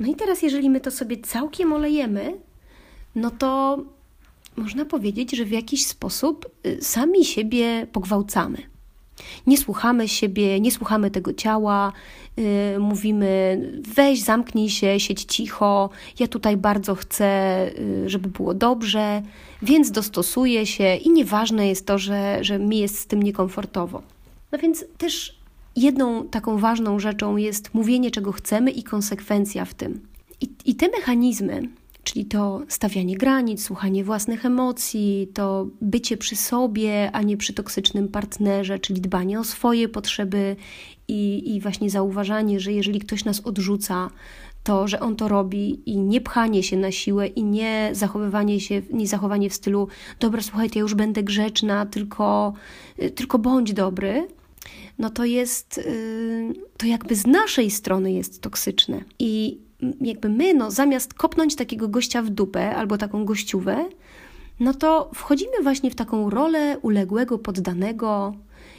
No 0.00 0.06
i 0.06 0.14
teraz, 0.14 0.42
jeżeli 0.42 0.70
my 0.70 0.80
to 0.80 0.90
sobie 0.90 1.16
całkiem 1.16 1.72
olejemy, 1.72 2.32
no 3.14 3.30
to 3.30 3.78
można 4.56 4.84
powiedzieć, 4.84 5.36
że 5.36 5.44
w 5.44 5.50
jakiś 5.50 5.86
sposób 5.86 6.50
y, 6.66 6.78
sami 6.82 7.24
siebie 7.24 7.86
pogwałcamy. 7.92 8.58
Nie 9.46 9.58
słuchamy 9.58 10.08
siebie, 10.08 10.60
nie 10.60 10.70
słuchamy 10.70 11.10
tego 11.10 11.34
ciała, 11.34 11.92
yy, 12.36 12.44
mówimy: 12.78 13.60
weź, 13.94 14.20
zamknij 14.20 14.70
się, 14.70 15.00
siedź 15.00 15.24
cicho, 15.24 15.90
ja 16.18 16.28
tutaj 16.28 16.56
bardzo 16.56 16.94
chcę, 16.94 17.70
yy, 17.78 18.10
żeby 18.10 18.28
było 18.28 18.54
dobrze, 18.54 19.22
więc 19.62 19.90
dostosuję 19.90 20.66
się 20.66 20.96
i 20.96 21.10
nieważne 21.10 21.68
jest 21.68 21.86
to, 21.86 21.98
że, 21.98 22.38
że 22.44 22.58
mi 22.58 22.78
jest 22.78 22.98
z 22.98 23.06
tym 23.06 23.22
niekomfortowo. 23.22 24.02
No 24.52 24.58
więc 24.58 24.84
też 24.98 25.38
jedną 25.76 26.28
taką 26.28 26.58
ważną 26.58 26.98
rzeczą 26.98 27.36
jest 27.36 27.74
mówienie, 27.74 28.10
czego 28.10 28.32
chcemy 28.32 28.70
i 28.70 28.82
konsekwencja 28.82 29.64
w 29.64 29.74
tym. 29.74 30.00
I, 30.40 30.48
i 30.64 30.74
te 30.74 30.88
mechanizmy, 30.88 31.68
czyli 32.04 32.24
to 32.24 32.62
stawianie 32.68 33.16
granic, 33.16 33.64
słuchanie 33.64 34.04
własnych 34.04 34.46
emocji, 34.46 35.28
to 35.34 35.66
bycie 35.80 36.16
przy 36.16 36.36
sobie, 36.36 37.10
a 37.12 37.22
nie 37.22 37.36
przy 37.36 37.52
toksycznym 37.52 38.08
partnerze, 38.08 38.78
czyli 38.78 39.00
dbanie 39.00 39.40
o 39.40 39.44
swoje 39.44 39.88
potrzeby 39.88 40.56
i, 41.08 41.54
i 41.56 41.60
właśnie 41.60 41.90
zauważanie, 41.90 42.60
że 42.60 42.72
jeżeli 42.72 43.00
ktoś 43.00 43.24
nas 43.24 43.40
odrzuca, 43.40 44.10
to, 44.62 44.88
że 44.88 45.00
on 45.00 45.16
to 45.16 45.28
robi 45.28 45.90
i 45.90 45.98
nie 45.98 46.20
pchanie 46.20 46.62
się 46.62 46.76
na 46.76 46.92
siłę 46.92 47.26
i 47.26 47.44
nie 47.44 47.90
zachowywanie 47.92 48.60
się, 48.60 48.82
nie 48.92 49.06
zachowanie 49.06 49.50
w 49.50 49.54
stylu 49.54 49.88
dobra, 50.20 50.42
słuchaj, 50.42 50.70
to 50.70 50.78
ja 50.78 50.80
już 50.80 50.94
będę 50.94 51.22
grzeczna, 51.22 51.86
tylko, 51.86 52.52
tylko 53.14 53.38
bądź 53.38 53.72
dobry, 53.72 54.28
no 54.98 55.10
to 55.10 55.24
jest, 55.24 55.78
y, 55.78 56.52
to 56.76 56.86
jakby 56.86 57.14
z 57.14 57.26
naszej 57.26 57.70
strony 57.70 58.12
jest 58.12 58.40
toksyczne. 58.40 59.04
I 59.18 59.58
jakby 60.00 60.28
my, 60.28 60.54
no, 60.54 60.70
zamiast 60.70 61.14
kopnąć 61.14 61.56
takiego 61.56 61.88
gościa 61.88 62.22
w 62.22 62.30
dupę 62.30 62.76
albo 62.76 62.98
taką 62.98 63.24
gościówę, 63.24 63.84
no 64.60 64.74
to 64.74 65.10
wchodzimy 65.14 65.62
właśnie 65.62 65.90
w 65.90 65.94
taką 65.94 66.30
rolę 66.30 66.78
uległego, 66.82 67.38
poddanego, 67.38 68.34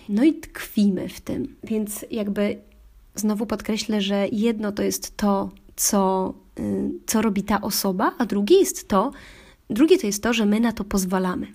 no 0.09 0.23
i 0.23 0.33
tkwimy 0.33 1.09
w 1.09 1.21
tym. 1.21 1.55
Więc 1.63 2.05
jakby 2.11 2.57
znowu 3.15 3.45
podkreślę, 3.45 4.01
że 4.01 4.27
jedno 4.31 4.71
to 4.71 4.83
jest 4.83 5.17
to, 5.17 5.49
co, 5.75 6.33
y, 6.59 6.91
co 7.05 7.21
robi 7.21 7.43
ta 7.43 7.61
osoba, 7.61 8.15
a 8.17 8.25
drugie 8.25 8.59
jest 8.59 8.87
to, 8.87 9.11
drugie 9.69 9.97
to 9.97 10.07
jest 10.07 10.23
to, 10.23 10.33
że 10.33 10.45
my 10.45 10.59
na 10.59 10.71
to 10.71 10.83
pozwalamy. 10.83 11.47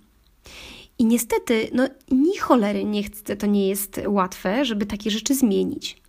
I 0.99 1.05
niestety, 1.05 1.71
no, 1.73 1.89
ni 2.11 2.39
cholery 2.39 2.85
nie 2.85 3.03
chcę, 3.03 3.37
to 3.37 3.47
nie 3.47 3.69
jest 3.69 4.01
łatwe, 4.07 4.65
żeby 4.65 4.87
takie 4.87 5.11
rzeczy 5.11 5.35
zmienić. 5.35 6.00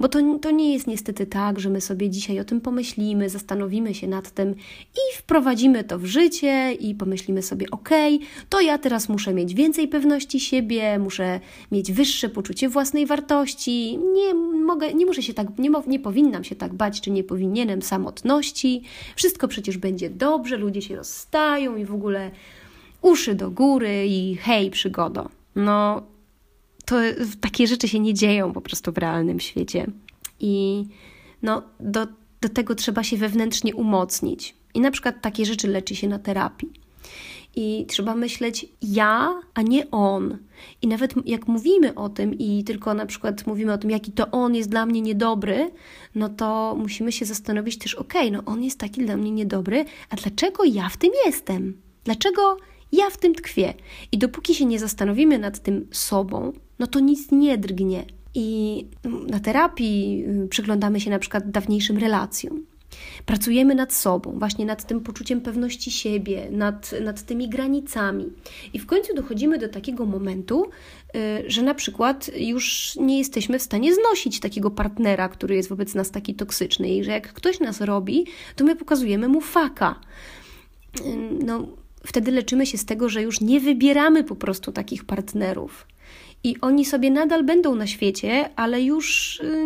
Bo 0.00 0.08
to, 0.08 0.38
to 0.38 0.50
nie 0.50 0.72
jest 0.72 0.86
niestety 0.86 1.26
tak, 1.26 1.60
że 1.60 1.70
my 1.70 1.80
sobie 1.80 2.10
dzisiaj 2.10 2.40
o 2.40 2.44
tym 2.44 2.60
pomyślimy, 2.60 3.28
zastanowimy 3.28 3.94
się 3.94 4.08
nad 4.08 4.30
tym 4.30 4.54
i 4.94 5.16
wprowadzimy 5.16 5.84
to 5.84 5.98
w 5.98 6.04
życie 6.04 6.72
i 6.72 6.94
pomyślimy 6.94 7.42
sobie, 7.42 7.66
ok, 7.70 7.88
to 8.48 8.60
ja 8.60 8.78
teraz 8.78 9.08
muszę 9.08 9.34
mieć 9.34 9.54
więcej 9.54 9.88
pewności 9.88 10.40
siebie, 10.40 10.98
muszę 10.98 11.40
mieć 11.72 11.92
wyższe 11.92 12.28
poczucie 12.28 12.68
własnej 12.68 13.06
wartości, 13.06 13.98
nie 13.98 14.34
mogę, 14.34 14.94
nie 14.94 15.06
muszę 15.06 15.22
się 15.22 15.34
tak, 15.34 15.58
nie, 15.58 15.70
nie 15.86 16.00
powinnam 16.00 16.44
się 16.44 16.56
tak 16.56 16.74
bać, 16.74 17.00
czy 17.00 17.10
nie 17.10 17.24
powinienem 17.24 17.82
samotności, 17.82 18.82
wszystko 19.16 19.48
przecież 19.48 19.78
będzie 19.78 20.10
dobrze, 20.10 20.56
ludzie 20.56 20.82
się 20.82 20.96
rozstają 20.96 21.76
i 21.76 21.84
w 21.84 21.94
ogóle 21.94 22.30
uszy 23.02 23.34
do 23.34 23.50
góry 23.50 24.06
i 24.06 24.36
hej, 24.36 24.70
przygodo. 24.70 25.28
No, 25.56 26.02
to 26.88 26.96
takie 27.40 27.66
rzeczy 27.66 27.88
się 27.88 28.00
nie 28.00 28.14
dzieją 28.14 28.52
po 28.52 28.60
prostu 28.60 28.92
w 28.92 28.98
realnym 28.98 29.40
świecie. 29.40 29.86
I 30.40 30.84
no, 31.42 31.62
do, 31.80 32.06
do 32.40 32.48
tego 32.48 32.74
trzeba 32.74 33.02
się 33.02 33.16
wewnętrznie 33.16 33.74
umocnić. 33.74 34.54
I 34.74 34.80
na 34.80 34.90
przykład 34.90 35.20
takie 35.20 35.46
rzeczy 35.46 35.68
leczy 35.68 35.96
się 35.96 36.08
na 36.08 36.18
terapii. 36.18 36.68
I 37.56 37.86
trzeba 37.88 38.14
myśleć 38.14 38.66
ja, 38.82 39.40
a 39.54 39.62
nie 39.62 39.90
on. 39.90 40.38
I 40.82 40.88
nawet 40.88 41.14
jak 41.26 41.48
mówimy 41.48 41.94
o 41.94 42.08
tym 42.08 42.34
i 42.38 42.64
tylko 42.64 42.94
na 42.94 43.06
przykład 43.06 43.46
mówimy 43.46 43.72
o 43.72 43.78
tym, 43.78 43.90
jaki 43.90 44.12
to 44.12 44.30
on 44.30 44.54
jest 44.54 44.70
dla 44.70 44.86
mnie 44.86 45.00
niedobry, 45.00 45.70
no 46.14 46.28
to 46.28 46.76
musimy 46.78 47.12
się 47.12 47.24
zastanowić 47.24 47.78
też, 47.78 47.94
okej, 47.94 48.28
okay, 48.28 48.30
no 48.30 48.52
on 48.52 48.64
jest 48.64 48.78
taki 48.78 49.04
dla 49.04 49.16
mnie 49.16 49.30
niedobry, 49.30 49.84
a 50.10 50.16
dlaczego 50.16 50.64
ja 50.64 50.88
w 50.88 50.96
tym 50.96 51.10
jestem? 51.26 51.80
Dlaczego 52.04 52.56
ja 52.92 53.10
w 53.10 53.18
tym 53.18 53.34
tkwię? 53.34 53.74
I 54.12 54.18
dopóki 54.18 54.54
się 54.54 54.64
nie 54.64 54.78
zastanowimy 54.78 55.38
nad 55.38 55.58
tym 55.58 55.86
sobą, 55.90 56.52
no 56.78 56.86
to 56.86 57.00
nic 57.00 57.32
nie 57.32 57.58
drgnie. 57.58 58.04
I 58.34 58.86
na 59.26 59.40
terapii 59.40 60.24
y, 60.44 60.48
przyglądamy 60.48 61.00
się 61.00 61.10
na 61.10 61.18
przykład 61.18 61.50
dawniejszym 61.50 61.98
relacjom. 61.98 62.66
Pracujemy 63.26 63.74
nad 63.74 63.92
sobą, 63.92 64.38
właśnie 64.38 64.66
nad 64.66 64.86
tym 64.86 65.00
poczuciem 65.00 65.40
pewności 65.40 65.90
siebie, 65.90 66.48
nad, 66.50 66.94
nad 67.00 67.22
tymi 67.22 67.48
granicami. 67.48 68.32
I 68.72 68.78
w 68.78 68.86
końcu 68.86 69.14
dochodzimy 69.14 69.58
do 69.58 69.68
takiego 69.68 70.06
momentu, 70.06 70.64
y, 71.16 71.44
że 71.46 71.62
na 71.62 71.74
przykład 71.74 72.30
już 72.36 72.96
nie 72.96 73.18
jesteśmy 73.18 73.58
w 73.58 73.62
stanie 73.62 73.94
znosić 73.94 74.40
takiego 74.40 74.70
partnera, 74.70 75.28
który 75.28 75.54
jest 75.54 75.68
wobec 75.68 75.94
nas 75.94 76.10
taki 76.10 76.34
toksyczny, 76.34 76.88
i 76.88 77.04
że 77.04 77.10
jak 77.10 77.32
ktoś 77.32 77.60
nas 77.60 77.80
robi, 77.80 78.26
to 78.56 78.64
my 78.64 78.76
pokazujemy 78.76 79.28
mu 79.28 79.40
faka. 79.40 80.00
Y, 81.00 81.02
no, 81.44 81.66
wtedy 82.04 82.30
leczymy 82.30 82.66
się 82.66 82.78
z 82.78 82.84
tego, 82.84 83.08
że 83.08 83.22
już 83.22 83.40
nie 83.40 83.60
wybieramy 83.60 84.24
po 84.24 84.36
prostu 84.36 84.72
takich 84.72 85.04
partnerów. 85.04 85.86
I 86.44 86.60
oni 86.60 86.84
sobie 86.84 87.10
nadal 87.10 87.44
będą 87.44 87.74
na 87.74 87.86
świecie, 87.86 88.50
ale 88.56 88.82
już 88.82 89.36
y, 89.40 89.64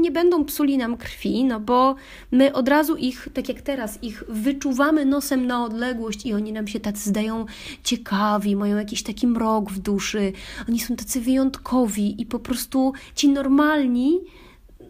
nie 0.00 0.10
będą 0.10 0.44
psuli 0.44 0.78
nam 0.78 0.96
krwi, 0.96 1.44
no 1.44 1.60
bo 1.60 1.94
my 2.32 2.52
od 2.52 2.68
razu 2.68 2.96
ich, 2.96 3.28
tak 3.34 3.48
jak 3.48 3.62
teraz, 3.62 3.98
ich 4.02 4.24
wyczuwamy 4.28 5.04
nosem 5.04 5.46
na 5.46 5.64
odległość 5.64 6.26
i 6.26 6.34
oni 6.34 6.52
nam 6.52 6.66
się 6.66 6.80
tacy 6.80 7.08
zdają 7.08 7.46
ciekawi, 7.82 8.56
mają 8.56 8.76
jakiś 8.76 9.02
taki 9.02 9.26
mrok 9.26 9.70
w 9.70 9.78
duszy, 9.78 10.32
oni 10.68 10.80
są 10.80 10.96
tacy 10.96 11.20
wyjątkowi 11.20 12.22
i 12.22 12.26
po 12.26 12.38
prostu 12.38 12.92
ci 13.14 13.28
normalni, 13.28 14.20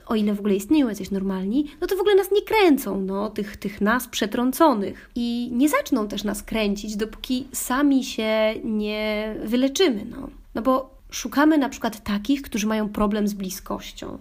o 0.06 0.14
ile 0.14 0.34
w 0.34 0.38
ogóle 0.38 0.54
istnieją 0.54 0.88
jacyś 0.88 1.10
normalni, 1.10 1.66
no 1.80 1.86
to 1.86 1.96
w 1.96 2.00
ogóle 2.00 2.14
nas 2.14 2.30
nie 2.32 2.42
kręcą, 2.42 3.00
no, 3.00 3.30
tych, 3.30 3.56
tych 3.56 3.80
nas 3.80 4.08
przetrąconych. 4.08 5.10
I 5.14 5.50
nie 5.52 5.68
zaczną 5.68 6.08
też 6.08 6.24
nas 6.24 6.42
kręcić, 6.42 6.96
dopóki 6.96 7.48
sami 7.52 8.04
się 8.04 8.54
nie 8.64 9.34
wyleczymy, 9.44 10.06
no. 10.10 10.28
No 10.54 10.62
bo 10.62 10.94
Szukamy 11.14 11.58
na 11.58 11.68
przykład 11.68 12.04
takich, 12.04 12.42
którzy 12.42 12.66
mają 12.66 12.88
problem 12.88 13.28
z 13.28 13.34
bliskością. 13.34 14.18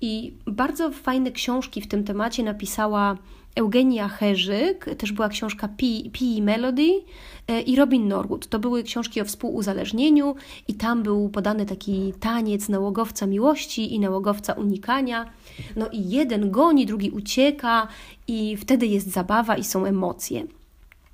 I 0.00 0.32
bardzo 0.46 0.90
fajne 0.90 1.32
książki 1.32 1.80
w 1.80 1.88
tym 1.88 2.04
temacie 2.04 2.42
napisała 2.42 3.16
Eugenia 3.54 4.08
Herzyk, 4.08 4.86
też 4.98 5.12
była 5.12 5.28
książka 5.28 5.68
Pi 6.12 6.42
Melody 6.42 7.02
e, 7.48 7.60
i 7.60 7.76
Robin 7.76 8.08
Norwood. 8.08 8.46
To 8.46 8.58
były 8.58 8.82
książki 8.82 9.20
o 9.20 9.24
współuzależnieniu 9.24 10.34
i 10.68 10.74
tam 10.74 11.02
był 11.02 11.28
podany 11.28 11.66
taki 11.66 12.12
taniec 12.20 12.68
nałogowca 12.68 13.26
miłości 13.26 13.94
i 13.94 14.00
nałogowca 14.00 14.52
unikania. 14.52 15.30
No 15.76 15.88
i 15.92 16.10
jeden 16.10 16.50
goni, 16.50 16.86
drugi 16.86 17.10
ucieka 17.10 17.88
i 18.28 18.56
wtedy 18.56 18.86
jest 18.86 19.10
zabawa 19.10 19.56
i 19.56 19.64
są 19.64 19.84
emocje. 19.84 20.57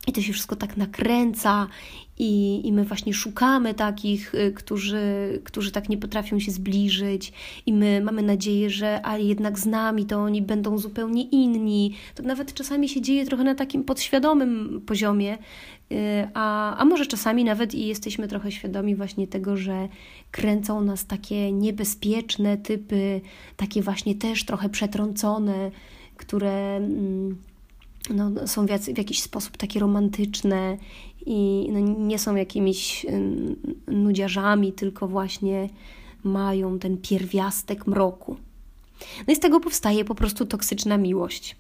I 0.07 0.13
to 0.13 0.21
się 0.21 0.33
wszystko 0.33 0.57
tak 0.57 0.77
nakręca 0.77 1.67
i, 2.19 2.61
I 2.65 2.73
my 2.73 2.85
właśnie 2.85 3.15
szukamy 3.15 3.75
takich, 3.75 4.35
y, 4.35 4.53
którzy, 4.53 5.03
którzy 5.45 5.73
tak 5.73 5.89
nie 5.89 5.97
potrafią 5.97 6.41
się 6.41 6.53
zbliżyć, 6.53 7.33
i 7.67 7.73
my 7.73 8.01
mamy 8.01 8.23
nadzieję, 8.23 8.71
że 8.71 9.07
a 9.07 9.19
jednak 9.19 9.59
z 9.59 9.67
nami 9.67 10.07
to 10.07 10.19
oni 10.19 10.43
będą 10.43 10.79
zupełnie 10.79 11.23
inni. 11.23 11.95
To 12.15 12.23
nawet 12.23 12.55
czasami 12.55 12.89
się 12.89 13.01
dzieje 13.01 13.27
trochę 13.27 13.45
na 13.45 13.55
takim 13.55 13.85
podświadomym 13.85 14.83
poziomie, 14.87 15.39
y, 15.93 15.97
a, 16.35 16.77
a 16.77 16.85
może 16.85 17.07
czasami 17.07 17.45
nawet 17.45 17.75
i 17.75 17.87
jesteśmy 17.87 18.29
trochę 18.29 18.53
świadomi 18.53 18.97
właśnie 18.97 19.27
tego, 19.27 19.57
że 19.57 19.89
kręcą 20.31 20.81
nas 20.81 21.07
takie 21.07 21.53
niebezpieczne 21.53 22.57
typy, 22.57 23.21
takie 23.57 23.83
właśnie 23.83 24.15
też 24.15 24.45
trochę 24.45 24.69
przetrącone, 24.69 25.71
które. 26.17 26.77
Mm, 26.77 27.37
no, 28.11 28.47
są 28.47 28.67
w, 28.67 28.71
w 28.71 28.99
jakiś 28.99 29.23
sposób 29.23 29.57
takie 29.57 29.81
romantyczne 29.81 30.77
i 31.27 31.69
no, 31.73 31.81
nie 31.81 32.19
są 32.19 32.35
jakimiś 32.35 33.07
nudziarzami, 33.87 34.73
tylko 34.73 35.09
właśnie 35.09 35.69
mają 36.25 36.79
ten 36.79 36.97
pierwiastek 36.97 37.87
mroku. 37.87 38.37
No 39.27 39.33
i 39.33 39.37
z 39.37 39.41
tego 39.41 39.61
powstaje 39.61 40.05
po 40.05 40.15
prostu 40.15 40.47
toksyczna 40.47 40.99
miłość. 40.99 41.57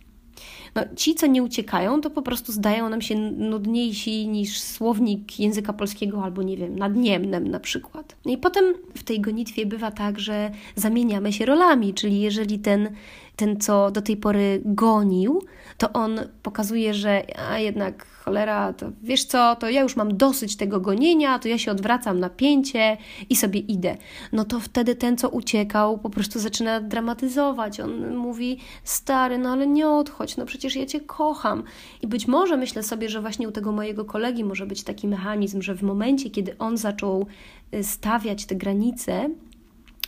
No, 0.74 0.82
ci, 0.96 1.14
co 1.14 1.26
nie 1.26 1.42
uciekają, 1.42 2.00
to 2.00 2.10
po 2.10 2.22
prostu 2.22 2.52
zdają 2.52 2.88
nam 2.88 3.02
się 3.02 3.14
nudniejsi 3.16 4.28
niż 4.28 4.60
słownik 4.60 5.40
języka 5.40 5.72
polskiego 5.72 6.24
albo, 6.24 6.42
nie 6.42 6.56
wiem, 6.56 6.78
nadniemnem 6.78 7.48
na 7.48 7.60
przykład. 7.60 8.16
No 8.24 8.32
i 8.32 8.38
potem 8.38 8.64
w 8.96 9.02
tej 9.02 9.20
gonitwie 9.20 9.66
bywa 9.66 9.90
tak, 9.90 10.18
że 10.18 10.50
zamieniamy 10.76 11.32
się 11.32 11.46
rolami, 11.46 11.94
czyli 11.94 12.20
jeżeli 12.20 12.58
ten 12.58 12.90
ten, 13.36 13.60
co 13.60 13.90
do 13.90 14.02
tej 14.02 14.16
pory 14.16 14.62
gonił, 14.64 15.42
to 15.78 15.92
on 15.92 16.20
pokazuje, 16.42 16.94
że 16.94 17.22
a 17.50 17.58
jednak 17.58 18.06
cholera, 18.24 18.72
to 18.72 18.86
wiesz 19.02 19.24
co, 19.24 19.56
to 19.56 19.70
ja 19.70 19.82
już 19.82 19.96
mam 19.96 20.16
dosyć 20.16 20.56
tego 20.56 20.80
gonienia, 20.80 21.38
to 21.38 21.48
ja 21.48 21.58
się 21.58 21.70
odwracam 21.70 22.20
na 22.20 22.30
pięcie 22.30 22.96
i 23.30 23.36
sobie 23.36 23.60
idę. 23.60 23.96
No 24.32 24.44
to 24.44 24.60
wtedy 24.60 24.94
ten, 24.94 25.16
co 25.16 25.28
uciekał, 25.28 25.98
po 25.98 26.10
prostu 26.10 26.38
zaczyna 26.38 26.80
dramatyzować. 26.80 27.80
On 27.80 28.16
mówi, 28.16 28.58
stary, 28.84 29.38
no 29.38 29.52
ale 29.52 29.66
nie 29.66 29.88
odchodź, 29.88 30.36
no 30.36 30.46
przecież 30.46 30.76
ja 30.76 30.86
cię 30.86 31.00
kocham. 31.00 31.62
I 32.02 32.06
być 32.06 32.28
może 32.28 32.56
myślę 32.56 32.82
sobie, 32.82 33.08
że 33.08 33.20
właśnie 33.20 33.48
u 33.48 33.52
tego 33.52 33.72
mojego 33.72 34.04
kolegi 34.04 34.44
może 34.44 34.66
być 34.66 34.82
taki 34.82 35.08
mechanizm, 35.08 35.62
że 35.62 35.74
w 35.74 35.82
momencie, 35.82 36.30
kiedy 36.30 36.58
on 36.58 36.76
zaczął 36.76 37.26
y, 37.74 37.84
stawiać 37.84 38.46
te 38.46 38.54
granice, 38.54 39.30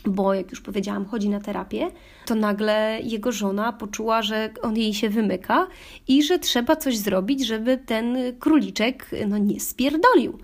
bo 0.05 0.33
jak 0.33 0.51
już 0.51 0.61
powiedziałam, 0.61 1.05
chodzi 1.05 1.29
na 1.29 1.39
terapię, 1.39 1.91
to 2.25 2.35
nagle 2.35 2.99
jego 3.03 3.31
żona 3.31 3.73
poczuła, 3.73 4.21
że 4.21 4.49
on 4.61 4.77
jej 4.77 4.93
się 4.93 5.09
wymyka 5.09 5.67
i 6.07 6.23
że 6.23 6.39
trzeba 6.39 6.75
coś 6.75 6.97
zrobić, 6.97 7.47
żeby 7.47 7.77
ten 7.77 8.17
króliczek 8.39 9.09
no, 9.27 9.37
nie 9.37 9.59
spierdolił. 9.59 10.39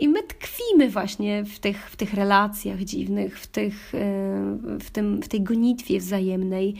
I 0.00 0.08
my 0.08 0.22
tkwimy 0.22 0.90
właśnie 0.90 1.44
w 1.44 1.58
tych, 1.58 1.90
w 1.90 1.96
tych 1.96 2.14
relacjach 2.14 2.78
dziwnych, 2.78 3.40
w, 3.40 3.46
tych, 3.46 3.94
e, 3.94 3.98
w, 4.80 4.90
tym, 4.90 5.22
w 5.22 5.28
tej 5.28 5.40
gonitwie 5.40 5.98
wzajemnej. 5.98 6.74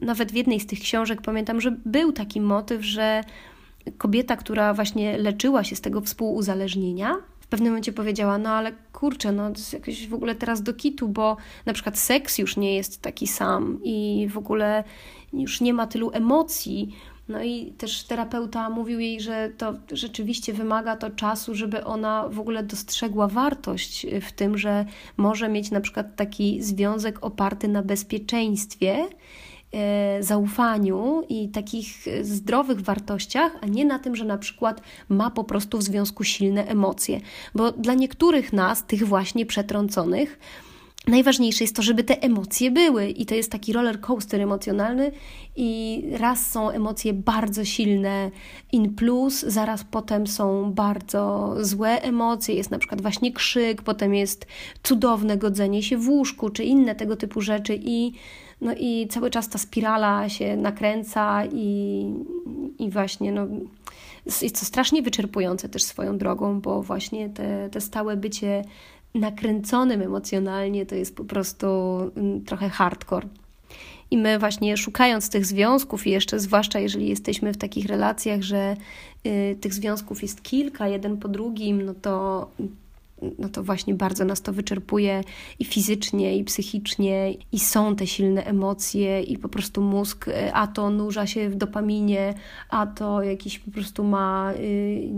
Nawet 0.00 0.32
w 0.32 0.34
jednej 0.34 0.60
z 0.60 0.66
tych 0.66 0.80
książek 0.80 1.22
pamiętam, 1.22 1.60
że 1.60 1.76
był 1.84 2.12
taki 2.12 2.40
motyw, 2.40 2.84
że 2.84 3.24
kobieta, 3.98 4.36
która 4.36 4.74
właśnie 4.74 5.18
leczyła 5.18 5.64
się 5.64 5.76
z 5.76 5.80
tego 5.80 6.00
współuzależnienia, 6.00 7.16
pewnym 7.54 7.72
momencie 7.72 7.92
powiedziała, 7.92 8.38
no 8.38 8.50
ale 8.50 8.72
kurczę, 8.92 9.32
no 9.32 9.50
to 9.50 9.58
jest 9.58 9.72
jakieś 9.72 10.08
w 10.08 10.14
ogóle 10.14 10.34
teraz 10.34 10.62
do 10.62 10.74
kitu, 10.74 11.08
bo 11.08 11.36
na 11.66 11.72
przykład 11.72 11.98
seks 11.98 12.38
już 12.38 12.56
nie 12.56 12.76
jest 12.76 13.02
taki 13.02 13.26
sam 13.26 13.80
i 13.84 14.28
w 14.30 14.38
ogóle 14.38 14.84
już 15.32 15.60
nie 15.60 15.74
ma 15.74 15.86
tylu 15.86 16.10
emocji. 16.12 16.96
No 17.28 17.42
i 17.42 17.72
też 17.78 18.04
terapeuta 18.04 18.70
mówił 18.70 19.00
jej, 19.00 19.20
że 19.20 19.50
to 19.58 19.74
rzeczywiście 19.92 20.52
wymaga 20.52 20.96
to 20.96 21.10
czasu, 21.10 21.54
żeby 21.54 21.84
ona 21.84 22.28
w 22.28 22.40
ogóle 22.40 22.62
dostrzegła 22.62 23.28
wartość 23.28 24.06
w 24.20 24.32
tym, 24.32 24.58
że 24.58 24.84
może 25.16 25.48
mieć 25.48 25.70
na 25.70 25.80
przykład 25.80 26.16
taki 26.16 26.62
związek 26.62 27.24
oparty 27.24 27.68
na 27.68 27.82
bezpieczeństwie 27.82 29.06
zaufaniu 30.20 31.22
i 31.28 31.48
takich 31.48 31.86
zdrowych 32.22 32.80
wartościach, 32.80 33.52
a 33.60 33.66
nie 33.66 33.84
na 33.84 33.98
tym, 33.98 34.16
że 34.16 34.24
na 34.24 34.38
przykład 34.38 34.80
ma 35.08 35.30
po 35.30 35.44
prostu 35.44 35.78
w 35.78 35.82
związku 35.82 36.24
silne 36.24 36.66
emocje. 36.66 37.20
Bo 37.54 37.72
dla 37.72 37.94
niektórych 37.94 38.52
nas, 38.52 38.84
tych 38.86 39.08
właśnie 39.08 39.46
przetrąconych, 39.46 40.38
Najważniejsze 41.06 41.64
jest 41.64 41.76
to, 41.76 41.82
żeby 41.82 42.04
te 42.04 42.22
emocje 42.22 42.70
były, 42.70 43.08
i 43.08 43.26
to 43.26 43.34
jest 43.34 43.52
taki 43.52 43.72
roller 43.72 44.00
coaster 44.00 44.40
emocjonalny. 44.40 45.12
I 45.56 46.02
raz 46.12 46.50
są 46.50 46.70
emocje 46.70 47.12
bardzo 47.12 47.64
silne, 47.64 48.30
in 48.72 48.94
plus, 48.94 49.40
zaraz 49.40 49.84
potem 49.90 50.26
są 50.26 50.72
bardzo 50.72 51.54
złe 51.60 52.02
emocje, 52.02 52.54
jest 52.54 52.70
na 52.70 52.78
przykład 52.78 53.02
właśnie 53.02 53.32
krzyk, 53.32 53.82
potem 53.82 54.14
jest 54.14 54.46
cudowne 54.82 55.36
godzenie 55.36 55.82
się 55.82 55.96
w 55.96 56.08
łóżku, 56.08 56.50
czy 56.50 56.64
inne 56.64 56.94
tego 56.94 57.16
typu 57.16 57.40
rzeczy, 57.40 57.80
i 57.84 58.12
no 58.64 58.74
i 58.78 59.08
cały 59.10 59.30
czas 59.30 59.48
ta 59.48 59.58
spirala 59.58 60.28
się 60.28 60.56
nakręca 60.56 61.42
i, 61.52 62.06
i 62.78 62.90
właśnie 62.90 63.32
no, 63.32 63.46
jest 64.26 64.60
to 64.60 64.66
strasznie 64.66 65.02
wyczerpujące 65.02 65.68
też 65.68 65.82
swoją 65.82 66.18
drogą, 66.18 66.60
bo 66.60 66.82
właśnie 66.82 67.30
te, 67.30 67.68
te 67.70 67.80
stałe 67.80 68.16
bycie 68.16 68.64
nakręconym 69.14 70.02
emocjonalnie 70.02 70.86
to 70.86 70.94
jest 70.94 71.16
po 71.16 71.24
prostu 71.24 71.66
mm, 72.16 72.44
trochę 72.44 72.68
hardcore. 72.68 73.26
I 74.10 74.18
my 74.18 74.38
właśnie 74.38 74.76
szukając 74.76 75.30
tych 75.30 75.46
związków, 75.46 76.06
i 76.06 76.10
jeszcze 76.10 76.40
zwłaszcza 76.40 76.78
jeżeli 76.78 77.08
jesteśmy 77.08 77.52
w 77.52 77.56
takich 77.56 77.86
relacjach, 77.86 78.42
że 78.42 78.76
y, 79.26 79.56
tych 79.60 79.74
związków 79.74 80.22
jest 80.22 80.42
kilka, 80.42 80.88
jeden 80.88 81.16
po 81.16 81.28
drugim, 81.28 81.82
no 81.82 81.94
to 82.02 82.46
no 83.38 83.48
to 83.48 83.62
właśnie 83.62 83.94
bardzo 83.94 84.24
nas 84.24 84.42
to 84.42 84.52
wyczerpuje 84.52 85.20
i 85.58 85.64
fizycznie, 85.64 86.38
i 86.38 86.44
psychicznie, 86.44 87.34
i 87.52 87.58
są 87.58 87.96
te 87.96 88.06
silne 88.06 88.44
emocje, 88.44 89.22
i 89.22 89.38
po 89.38 89.48
prostu 89.48 89.82
mózg, 89.82 90.28
e, 90.28 90.54
a 90.54 90.66
to 90.66 90.90
nurza 90.90 91.26
się 91.26 91.50
w 91.50 91.56
dopaminie, 91.56 92.34
a 92.68 92.86
to 92.86 93.22
jakiś 93.22 93.58
po 93.58 93.70
prostu 93.70 94.04
ma 94.04 94.52
y, 94.52 95.08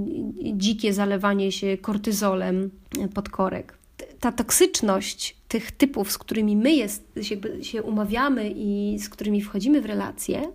dzikie 0.53 0.93
zalewanie 0.93 1.53
się 1.53 1.79
kortyzolem 1.79 2.71
podkorek. 3.15 3.79
Ta 4.21 4.33
toksyczność 4.33 5.37
tych 5.49 5.73
typów, 5.73 6.13
z 6.13 6.19
którymi 6.19 6.57
my 6.57 6.73
jest, 6.73 7.19
się, 7.23 7.37
się 7.63 7.83
umawiamy 7.83 8.53
i 8.57 8.99
z 8.99 9.09
którymi 9.09 9.43
wchodzimy 9.43 9.81
w 9.81 9.87
relacje, 9.87 10.53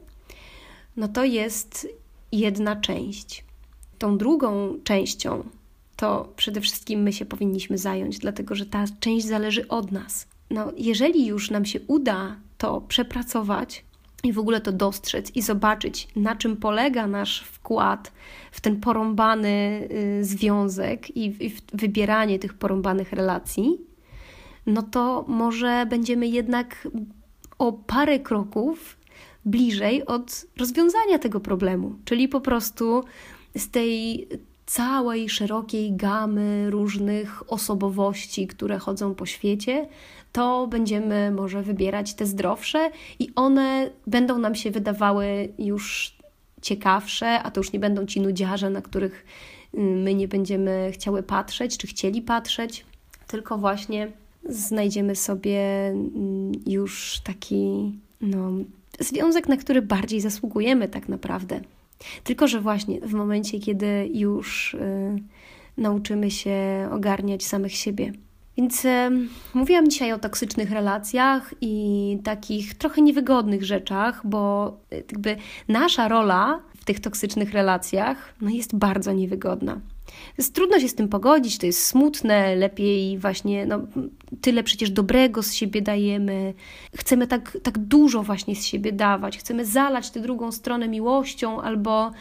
no 0.97 1.07
to 1.07 1.23
jest 1.23 1.87
jedna 2.31 2.75
część. 2.75 3.45
Tą 3.99 4.17
drugą 4.17 4.75
częścią 4.83 5.43
to 6.01 6.33
przede 6.35 6.61
wszystkim 6.61 7.01
my 7.01 7.13
się 7.13 7.25
powinniśmy 7.25 7.77
zająć, 7.77 8.19
dlatego 8.19 8.55
że 8.55 8.65
ta 8.65 8.85
część 8.99 9.25
zależy 9.25 9.67
od 9.67 9.91
nas. 9.91 10.27
No, 10.49 10.71
jeżeli 10.77 11.25
już 11.25 11.51
nam 11.51 11.65
się 11.65 11.79
uda 11.87 12.35
to 12.57 12.81
przepracować 12.81 13.85
i 14.23 14.33
w 14.33 14.39
ogóle 14.39 14.61
to 14.61 14.71
dostrzec 14.71 15.35
i 15.35 15.41
zobaczyć, 15.41 16.07
na 16.15 16.35
czym 16.35 16.57
polega 16.57 17.07
nasz 17.07 17.43
wkład 17.43 18.11
w 18.51 18.61
ten 18.61 18.79
porąbany 18.79 19.87
y, 19.91 20.25
związek 20.25 21.17
i 21.17 21.31
w, 21.31 21.41
i 21.41 21.49
w 21.49 21.61
wybieranie 21.73 22.39
tych 22.39 22.53
porąbanych 22.53 23.13
relacji, 23.13 23.77
no 24.65 24.81
to 24.81 25.25
może 25.27 25.85
będziemy 25.89 26.27
jednak 26.27 26.87
o 27.57 27.73
parę 27.73 28.19
kroków 28.19 28.97
bliżej 29.45 30.05
od 30.05 30.45
rozwiązania 30.57 31.19
tego 31.19 31.39
problemu, 31.39 31.95
czyli 32.05 32.27
po 32.27 32.41
prostu 32.41 33.03
z 33.55 33.69
tej 33.69 34.27
całej 34.71 35.29
szerokiej 35.29 35.93
gamy 35.93 36.69
różnych 36.69 37.51
osobowości, 37.51 38.47
które 38.47 38.79
chodzą 38.79 39.15
po 39.15 39.25
świecie, 39.25 39.87
to 40.31 40.67
będziemy 40.67 41.31
może 41.31 41.63
wybierać 41.63 42.13
te 42.13 42.25
zdrowsze 42.25 42.91
i 43.19 43.29
one 43.35 43.89
będą 44.07 44.37
nam 44.37 44.55
się 44.55 44.71
wydawały 44.71 45.49
już 45.59 46.15
ciekawsze, 46.61 47.43
a 47.43 47.51
to 47.51 47.59
już 47.59 47.71
nie 47.71 47.79
będą 47.79 48.05
ci 48.05 48.21
nudziarze, 48.21 48.69
na 48.69 48.81
których 48.81 49.25
mm, 49.73 50.01
my 50.01 50.15
nie 50.15 50.27
będziemy 50.27 50.91
chciały 50.93 51.23
patrzeć, 51.23 51.77
czy 51.77 51.87
chcieli 51.87 52.21
patrzeć, 52.21 52.85
tylko 53.27 53.57
właśnie 53.57 54.11
znajdziemy 54.49 55.15
sobie 55.15 55.87
mm, 55.87 56.51
już 56.67 57.19
taki 57.23 57.91
no, 58.21 58.51
związek, 58.99 59.47
na 59.47 59.57
który 59.57 59.81
bardziej 59.81 60.21
zasługujemy 60.21 60.87
tak 60.87 61.09
naprawdę. 61.09 61.61
Tylko, 62.23 62.47
że 62.47 62.61
właśnie 62.61 63.01
w 63.01 63.13
momencie, 63.13 63.59
kiedy 63.59 64.09
już 64.13 64.73
y, 64.73 65.15
nauczymy 65.77 66.31
się 66.31 66.89
ogarniać 66.91 67.45
samych 67.45 67.73
siebie. 67.75 68.13
Więc 68.57 68.85
y, 68.85 69.09
mówiłam 69.53 69.89
dzisiaj 69.89 70.13
o 70.13 70.19
toksycznych 70.19 70.71
relacjach 70.71 71.53
i 71.61 72.17
takich 72.23 72.73
trochę 72.73 73.01
niewygodnych 73.01 73.65
rzeczach, 73.65 74.21
bo 74.23 74.73
y, 74.93 74.95
jakby 74.95 75.35
nasza 75.67 76.07
rola 76.07 76.61
w 76.77 76.85
tych 76.85 76.99
toksycznych 76.99 77.53
relacjach 77.53 78.33
no, 78.41 78.49
jest 78.49 78.75
bardzo 78.75 79.13
niewygodna. 79.13 79.81
Jest 80.37 80.55
trudno 80.55 80.79
się 80.79 80.89
z 80.89 80.95
tym 80.95 81.09
pogodzić, 81.09 81.57
to 81.57 81.65
jest 81.65 81.87
smutne, 81.87 82.55
lepiej 82.55 83.17
właśnie, 83.17 83.65
no, 83.65 83.79
tyle 84.41 84.63
przecież 84.63 84.89
dobrego 84.89 85.43
z 85.43 85.53
siebie 85.53 85.81
dajemy. 85.81 86.53
Chcemy 86.95 87.27
tak, 87.27 87.57
tak 87.63 87.77
dużo 87.77 88.23
właśnie 88.23 88.55
z 88.55 88.65
siebie 88.65 88.91
dawać, 88.91 89.37
chcemy 89.37 89.65
zalać 89.65 90.09
tę 90.09 90.19
drugą 90.19 90.51
stronę 90.51 90.87
miłością 90.87 91.61
albo, 91.61 92.11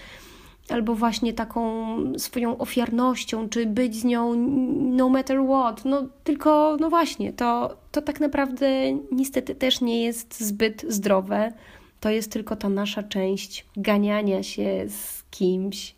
albo 0.68 0.94
właśnie 0.94 1.32
taką 1.32 1.96
swoją 2.18 2.58
ofiarnością, 2.58 3.48
czy 3.48 3.66
być 3.66 3.96
z 3.96 4.04
nią 4.04 4.34
no 4.76 5.08
matter 5.08 5.38
what. 5.44 5.84
No 5.84 6.06
tylko, 6.24 6.76
no 6.80 6.90
właśnie, 6.90 7.32
to, 7.32 7.76
to 7.92 8.02
tak 8.02 8.20
naprawdę 8.20 8.92
niestety 9.12 9.54
też 9.54 9.80
nie 9.80 10.02
jest 10.04 10.40
zbyt 10.40 10.84
zdrowe. 10.88 11.52
To 12.00 12.10
jest 12.10 12.32
tylko 12.32 12.56
ta 12.56 12.68
nasza 12.68 13.02
część 13.02 13.66
ganiania 13.76 14.42
się 14.42 14.84
z 14.88 15.24
kimś, 15.30 15.94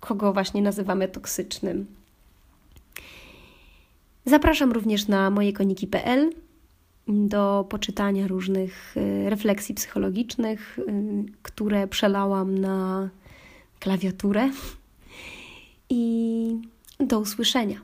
kogo 0.00 0.32
właśnie 0.32 0.62
nazywamy 0.62 1.08
toksycznym. 1.08 1.86
Zapraszam 4.24 4.72
również 4.72 5.08
na 5.08 5.30
mojekoniki.pl 5.30 6.30
do 7.08 7.66
poczytania 7.68 8.26
różnych 8.26 8.96
y, 8.96 9.30
refleksji 9.30 9.74
psychologicznych, 9.74 10.78
y, 10.78 10.82
które 11.42 11.88
przelałam 11.88 12.58
na 12.58 13.08
klawiaturę. 13.80 14.50
I 15.90 16.56
do 17.00 17.20
usłyszenia. 17.20 17.80